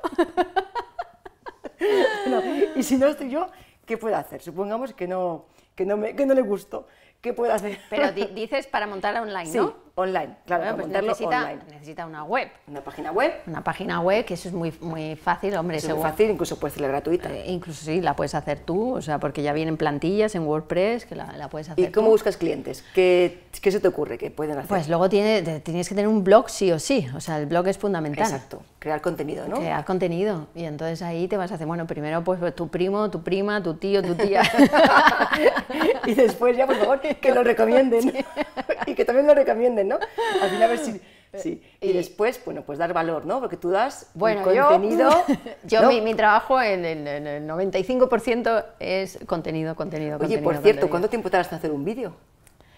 y 2.77 2.83
si 2.83 2.97
no 2.97 3.07
estoy 3.07 3.31
yo, 3.31 3.49
¿qué 3.85 3.97
puede 3.97 4.15
hacer? 4.15 4.43
Supongamos 4.43 4.93
que 4.93 5.09
no, 5.09 5.47
que 5.75 5.87
no, 5.87 5.97
me, 5.97 6.15
que 6.15 6.27
no 6.27 6.35
le 6.35 6.43
gustó. 6.43 6.87
¿Qué 7.21 7.33
puede 7.33 7.53
hacer? 7.53 7.81
Pero 7.91 8.13
dices 8.35 8.67
para 8.67 8.87
montarla 8.87 9.23
online, 9.23 9.51
¿no? 9.53 9.86
Online, 9.99 10.37
claro, 10.45 10.77
pues 10.77 10.89
necesita, 10.89 11.39
online. 11.39 11.63
Necesita 11.71 12.05
una 12.05 12.23
web. 12.23 12.51
Una 12.69 12.83
página 12.83 13.13
web. 13.13 13.33
Una 13.47 13.65
página 13.65 14.01
web, 14.01 14.27
que 14.27 14.35
eso 14.35 14.47
es 14.49 14.55
muy, 14.55 14.71
muy 14.83 15.17
fácil, 15.17 15.57
hombre. 15.57 15.79
Es 15.79 15.89
muy 15.89 16.03
fácil, 16.03 16.29
incluso 16.29 16.59
puede 16.59 16.75
ser 16.75 16.87
gratuita. 16.87 17.35
Eh, 17.35 17.45
incluso 17.47 17.83
sí, 17.83 18.03
la 18.03 18.15
puedes 18.15 18.35
hacer 18.35 18.59
tú, 18.59 18.95
o 18.95 19.01
sea, 19.01 19.19
porque 19.19 19.43
ya 19.43 19.55
vienen 19.55 19.79
plantillas 19.79 20.35
en 20.35 20.43
WordPress 20.43 21.07
que 21.07 21.15
la, 21.15 21.33
la 21.39 21.49
puedes 21.49 21.71
hacer 21.71 21.83
¿Y 21.83 21.91
cómo 21.91 22.11
buscas 22.11 22.37
clientes? 22.37 22.85
¿Qué, 22.95 23.45
¿Qué, 23.59 23.73
se 23.73 23.81
te 23.81 23.89
ocurre 23.89 24.19
que 24.19 24.31
pueden 24.31 24.59
hacer? 24.59 24.69
Pues 24.69 24.87
luego 24.91 25.09
tiene, 25.09 25.61
tienes 25.61 25.89
que 25.89 25.95
tener 25.95 26.09
un 26.09 26.23
blog 26.23 26.51
sí 26.51 26.71
o 26.73 26.79
sí, 26.79 27.09
o 27.17 27.21
sea, 27.21 27.39
el 27.39 27.47
blog 27.47 27.67
es 27.69 27.79
fundamental. 27.79 28.27
Exacto, 28.27 28.61
crear 28.79 29.01
contenido, 29.01 29.49
¿no? 29.49 29.57
Crear 29.57 29.87
contenido, 29.87 30.49
y 30.55 30.65
entonces 30.65 31.01
ahí 31.01 31.27
te 31.27 31.39
vas 31.39 31.51
a 31.53 31.55
hacer, 31.55 31.67
bueno, 31.67 31.87
primero 31.87 32.23
pues 32.23 32.55
tu 32.55 32.69
primo, 32.69 33.11
tu 33.11 33.23
prima, 33.23 33.63
tu 33.63 33.73
tío, 33.73 34.03
tu 34.03 34.15
tía. 34.15 34.43
y 36.05 36.13
después 36.13 36.55
ya, 36.55 36.67
por 36.67 36.77
favor, 36.77 37.01
que 37.01 37.33
lo 37.33 37.43
recomienden. 37.43 38.13
que 38.97 39.05
también 39.05 39.27
lo 39.27 39.35
recomienden, 39.35 39.89
¿no? 39.89 39.99
Al 40.43 40.51
final, 40.51 40.63
a 40.65 40.67
ver 40.69 40.79
si... 40.79 41.01
Sí. 41.35 41.63
Y, 41.83 41.93
después, 41.93 42.41
bueno, 42.47 42.63
pues 42.63 42.79
dar 42.79 42.95
valor, 42.95 43.27
¿no? 43.27 43.41
Porque 43.41 43.59
tú 43.59 43.69
das 43.69 44.11
bueno, 44.15 44.43
contenido. 44.43 45.11
Yo, 45.65 45.87
mi, 46.01 46.15
trabajo, 46.15 46.61
en 46.63 46.85
el, 46.85 47.47
95% 47.47 48.65
es 48.81 49.19
contenido, 49.27 49.75
contenido, 49.75 50.19
Oye, 50.19 50.39
por 50.39 50.57
cierto, 50.59 50.89
¿cuánto 50.89 51.11
tiempo 51.11 51.29
tardas 51.29 51.53
en 51.53 51.59
hacer 51.59 51.73
un 51.73 51.85
vídeo? 51.85 52.15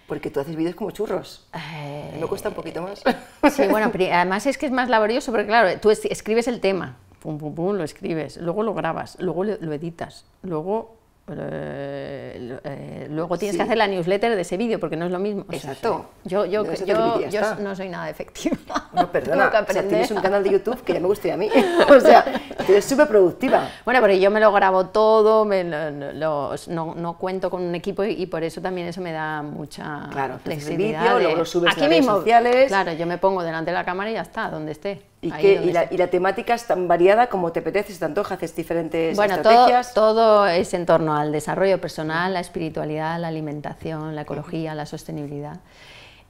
Porque 0.08 0.30
tú 0.30 0.40
haces 0.40 0.56
vídeos 0.56 0.74
como 0.74 0.90
churros. 0.90 1.46
Eh, 1.54 2.16
¿Me 2.18 2.26
cuesta 2.26 2.48
un 2.48 2.54
poquito 2.54 2.82
más? 2.82 3.02
Sí, 3.52 3.68
bueno, 3.68 3.92
además 3.94 4.46
es 4.46 4.58
que 4.58 4.66
es 4.66 4.72
más 4.72 4.88
laborioso 4.88 5.30
porque, 5.30 5.46
claro, 5.46 5.78
tú 5.80 5.90
escribes 5.90 6.48
el 6.48 6.60
tema, 6.60 6.96
pum, 7.20 7.38
pum, 7.38 7.54
pum, 7.54 7.76
lo 7.76 7.84
escribes, 7.84 8.38
luego 8.38 8.62
lo 8.62 8.74
grabas, 8.74 9.16
luego 9.20 9.44
lo 9.44 9.72
editas, 9.72 10.24
luego 10.42 10.97
eh, 11.36 12.58
eh, 12.64 13.06
luego 13.10 13.36
tienes 13.36 13.56
que 13.56 13.62
hacer 13.62 13.76
la 13.76 13.86
newsletter 13.86 14.34
de 14.34 14.42
ese 14.42 14.56
vídeo 14.56 14.80
porque 14.80 14.96
no 14.96 15.06
es 15.06 15.10
lo 15.10 15.18
mismo. 15.18 15.44
Exacto. 15.50 16.06
yo, 16.24 16.44
yo, 16.46 16.64
yo, 16.86 17.28
yo 17.28 17.54
no 17.56 17.76
soy 17.76 17.88
nada 17.88 18.08
efectiva. 18.10 18.56
No, 18.92 19.12
perdona. 19.12 19.48
o 19.48 19.72
sea, 19.72 19.86
tienes 19.86 20.10
un 20.10 20.20
canal 20.20 20.42
de 20.42 20.50
YouTube 20.50 20.82
que 20.82 20.94
ya 20.94 21.00
me 21.00 21.06
gustaría 21.06 21.34
a 21.34 21.36
mí. 21.36 21.48
o 21.88 22.00
sea, 22.00 22.24
eres 22.66 22.84
súper 22.84 23.06
productiva. 23.06 23.68
Bueno, 23.84 24.00
pero 24.00 24.14
yo 24.14 24.30
me 24.30 24.40
lo 24.40 24.50
grabo 24.52 24.86
todo, 24.86 25.44
me 25.44 25.64
lo, 25.64 26.54
no, 26.68 26.94
no, 26.94 27.18
cuento 27.18 27.50
con 27.50 27.62
un 27.62 27.74
equipo 27.74 28.02
y, 28.04 28.26
por 28.26 28.42
eso 28.42 28.60
también 28.60 28.88
eso 28.88 29.00
me 29.00 29.12
da 29.12 29.42
mucha 29.42 30.08
claro, 30.10 30.38
flexibilidad. 30.38 31.02
Vídeo, 31.02 31.18
luego 31.18 31.36
lo 31.36 31.44
subes 31.44 31.76
a 31.76 31.78
las 31.78 31.88
redes 31.88 32.06
sociales. 32.06 32.68
Claro, 32.68 32.92
yo 32.92 33.06
me 33.06 33.18
pongo 33.18 33.42
delante 33.42 33.70
de 33.70 33.74
la 33.74 33.84
cámara 33.84 34.10
y 34.10 34.14
ya 34.14 34.22
está, 34.22 34.50
donde 34.50 34.72
esté. 34.72 35.02
¿Y, 35.20 35.34
y, 35.34 35.72
la, 35.72 35.88
y, 35.90 35.96
la, 35.96 36.06
temática 36.06 36.54
es 36.54 36.64
tan 36.66 36.86
variada 36.86 37.28
como 37.28 37.50
te 37.50 37.58
apetece, 37.58 37.92
se 37.92 37.98
te 37.98 38.04
antoja, 38.04 38.36
haces 38.36 38.54
diferentes 38.54 39.16
bueno, 39.16 39.34
estrategias. 39.34 39.92
Todo, 39.92 40.14
todo 40.14 40.46
es 40.46 40.72
en 40.74 40.86
torno 40.86 41.16
al 41.16 41.32
desarrollo 41.32 41.80
personal, 41.80 42.32
la 42.34 42.40
espiritualidad, 42.40 43.18
la 43.18 43.26
alimentación, 43.26 44.14
la 44.14 44.22
ecología, 44.22 44.76
la 44.76 44.86
sostenibilidad. 44.86 45.58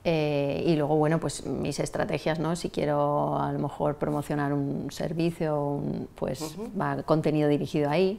Eh, 0.05 0.63
y 0.65 0.77
luego, 0.77 0.97
bueno, 0.97 1.21
pues 1.21 1.45
mis 1.45 1.79
estrategias, 1.81 2.39
¿no? 2.39 2.57
Si 2.57 2.71
quiero 2.71 3.39
a 3.39 3.53
lo 3.53 3.59
mejor 3.59 3.97
promocionar 3.97 4.55
un 4.55 4.91
servicio, 4.91 5.83
pues 6.15 6.57
va 6.81 7.03
contenido 7.03 7.47
dirigido 7.49 7.91
ahí. 7.91 8.19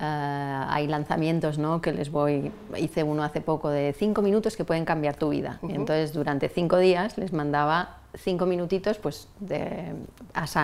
Eh, 0.00 0.64
hay 0.68 0.88
lanzamientos 0.88 1.58
¿no? 1.58 1.80
que 1.80 1.92
les 1.92 2.10
voy, 2.10 2.50
hice 2.76 3.04
uno 3.04 3.22
hace 3.22 3.40
poco 3.40 3.68
de 3.68 3.94
cinco 3.96 4.20
minutos 4.20 4.56
que 4.56 4.64
pueden 4.64 4.84
cambiar 4.84 5.14
tu 5.14 5.28
vida. 5.28 5.60
entonces 5.62 6.12
durante 6.12 6.48
cinco 6.48 6.78
días 6.78 7.18
les 7.18 7.32
mandaba 7.32 7.98
cinco 8.14 8.46
minutitos 8.46 8.98
pues, 8.98 9.28
de, 9.40 9.94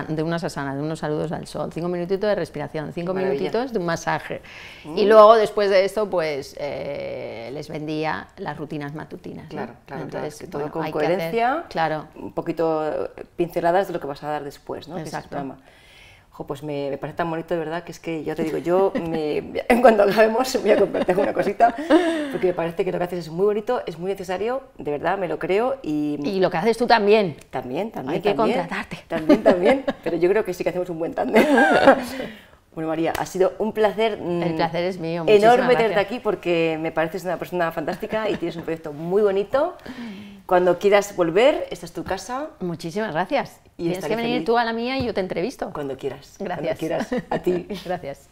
de 0.07 0.23
unas 0.23 0.43
asanas, 0.43 0.75
de 0.75 0.81
unos 0.81 0.99
saludos 0.99 1.31
al 1.31 1.47
sol, 1.47 1.71
cinco 1.73 1.87
minutitos 1.87 2.29
de 2.29 2.35
respiración, 2.35 2.93
cinco 2.93 3.13
minutitos 3.13 3.73
de 3.73 3.79
un 3.79 3.85
masaje. 3.85 4.41
Mm. 4.85 4.97
Y 4.97 5.05
luego, 5.05 5.35
después 5.35 5.69
de 5.69 5.85
esto, 5.85 6.09
pues 6.09 6.55
eh, 6.59 7.49
les 7.53 7.69
vendía 7.69 8.27
las 8.37 8.57
rutinas 8.57 8.93
matutinas. 8.93 9.47
Claro, 9.49 9.73
claro, 9.85 10.03
Entonces, 10.03 10.49
todo 10.49 10.69
con 10.71 10.89
coherencia, 10.91 11.65
claro. 11.69 12.07
un 12.15 12.33
poquito 12.33 13.09
pinceladas 13.35 13.87
de 13.87 13.93
lo 13.93 13.99
que 13.99 14.07
vas 14.07 14.23
a 14.23 14.29
dar 14.29 14.43
después, 14.43 14.87
¿no? 14.87 14.97
Exacto 14.97 15.37
pues 16.45 16.63
me, 16.63 16.97
parece 16.99 17.17
tan 17.17 17.29
bonito 17.29 17.53
de 17.53 17.59
verdad 17.59 17.83
que 17.83 17.91
es 17.91 17.99
que 17.99 18.23
ya 18.23 18.35
te 18.35 18.43
digo, 18.43 18.57
yo 18.57 18.93
me, 19.09 19.63
cuando 19.81 20.03
acabemos 20.03 20.57
voy 20.61 20.71
a 20.71 20.77
comprarte 20.77 21.15
una 21.15 21.33
cosita 21.33 21.75
porque 22.31 22.47
me 22.47 22.53
parece 22.53 22.85
que 22.85 22.91
lo 22.91 22.97
que 22.97 23.03
haces 23.03 23.19
es 23.19 23.29
muy 23.29 23.45
bonito, 23.45 23.81
es 23.85 23.97
muy 23.99 24.11
necesario, 24.11 24.63
de 24.77 24.91
verdad, 24.91 25.17
me 25.17 25.27
lo 25.27 25.39
creo 25.39 25.77
y... 25.81 26.19
Y 26.23 26.39
lo 26.39 26.49
que 26.49 26.57
haces 26.57 26.77
tú 26.77 26.87
también. 26.87 27.35
También, 27.49 27.91
también. 27.91 28.15
Hay 28.15 28.21
que 28.21 28.35
contratarte. 28.35 28.99
También, 29.07 29.43
también, 29.43 29.85
pero 30.03 30.17
yo 30.17 30.29
creo 30.29 30.45
que 30.45 30.53
sí 30.53 30.63
que 30.63 30.69
hacemos 30.69 30.89
un 30.89 30.99
buen 30.99 31.13
tándem. 31.13 31.45
Bueno, 32.75 32.87
María, 32.89 33.13
ha 33.17 33.25
sido 33.25 33.53
un 33.57 33.73
placer. 33.73 34.19
Mm, 34.21 34.43
El 34.43 34.55
placer 34.55 34.83
es 34.83 34.99
mío. 34.99 35.25
Enorme 35.27 35.75
tenerte 35.75 35.99
aquí 35.99 36.19
porque 36.19 36.77
me 36.79 36.91
pareces 36.91 37.25
una 37.25 37.37
persona 37.37 37.71
fantástica 37.71 38.29
y 38.29 38.35
tienes 38.35 38.55
un 38.55 38.61
proyecto 38.61 38.93
muy 38.93 39.21
bonito. 39.21 39.75
Cuando 40.49 40.79
quieras 40.79 41.15
volver, 41.15 41.67
esta 41.69 41.85
es 41.85 41.93
tu 41.93 42.03
casa. 42.03 42.49
Muchísimas 42.59 43.13
gracias. 43.13 43.59
Y 43.77 43.83
Tienes 43.83 44.03
que 44.03 44.15
venir 44.15 44.45
tú 44.45 44.57
a 44.57 44.63
la 44.63 44.73
mía 44.73 44.97
y 44.97 45.05
yo 45.05 45.13
te 45.13 45.21
entrevisto. 45.21 45.71
Cuando 45.71 45.95
quieras. 45.95 46.37
Gracias. 46.39 46.79
Cuando 46.79 46.79
quieras. 46.79 47.07
A 47.29 47.37
ti. 47.37 47.67
gracias. 47.85 48.29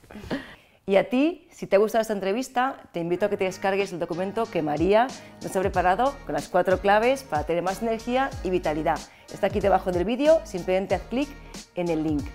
Y 0.88 0.96
a 0.96 1.10
ti, 1.10 1.48
si 1.52 1.68
te 1.68 1.76
ha 1.76 1.80
gustado 1.80 2.02
esta 2.02 2.14
entrevista, 2.14 2.82
te 2.92 3.02
invito 3.02 3.28
a 3.28 3.30
que 3.30 3.38
te 3.38 3.44
descargues 3.44 3.94
el 3.94 4.00
documento 4.00 4.48
que 4.48 4.64
María 4.64 5.06
nos 5.44 5.56
ha 5.56 5.60
preparado 5.60 6.16
con 6.26 6.34
las 6.34 6.48
cuatro 6.48 6.80
claves 6.80 7.22
para 7.22 7.44
tener 7.44 7.62
más 7.62 7.84
energía 7.84 8.32
y 8.44 8.50
vitalidad. 8.50 8.98
Está 9.32 9.46
aquí 9.46 9.60
debajo 9.60 9.92
del 9.92 10.04
vídeo, 10.04 10.42
simplemente 10.44 10.96
haz 10.96 11.04
clic 11.04 11.30
en 11.76 11.90
el 11.90 12.02
link. 12.02 12.26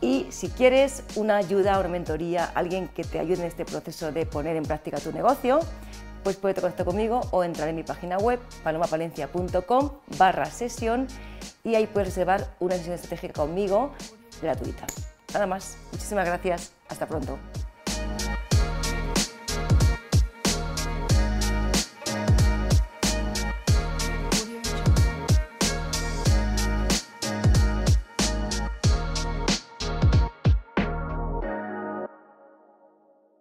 Y 0.00 0.26
si 0.30 0.48
quieres 0.48 1.04
una 1.14 1.36
ayuda, 1.36 1.78
una 1.78 1.88
mentoría, 1.88 2.46
alguien 2.46 2.88
que 2.88 3.04
te 3.04 3.20
ayude 3.20 3.42
en 3.42 3.46
este 3.46 3.64
proceso 3.64 4.10
de 4.10 4.26
poner 4.26 4.56
en 4.56 4.64
práctica 4.64 4.98
tu 4.98 5.12
negocio, 5.12 5.60
pues 6.24 6.36
puedes 6.36 6.58
contactar 6.58 6.86
conmigo 6.86 7.20
o 7.30 7.44
entrar 7.44 7.68
en 7.68 7.76
mi 7.76 7.84
página 7.84 8.18
web 8.18 8.40
palomapalencia.com 8.64 9.90
barra 10.18 10.46
sesión 10.46 11.06
y 11.62 11.76
ahí 11.76 11.86
puedes 11.86 12.08
reservar 12.08 12.56
una 12.58 12.76
sesión 12.76 12.94
estratégica 12.94 13.34
conmigo 13.34 13.92
gratuita. 14.42 14.86
nada 15.32 15.46
más. 15.46 15.76
Muchísimas 15.92 16.26
gracias. 16.26 16.72
Hasta 16.88 17.06
pronto. 17.06 17.38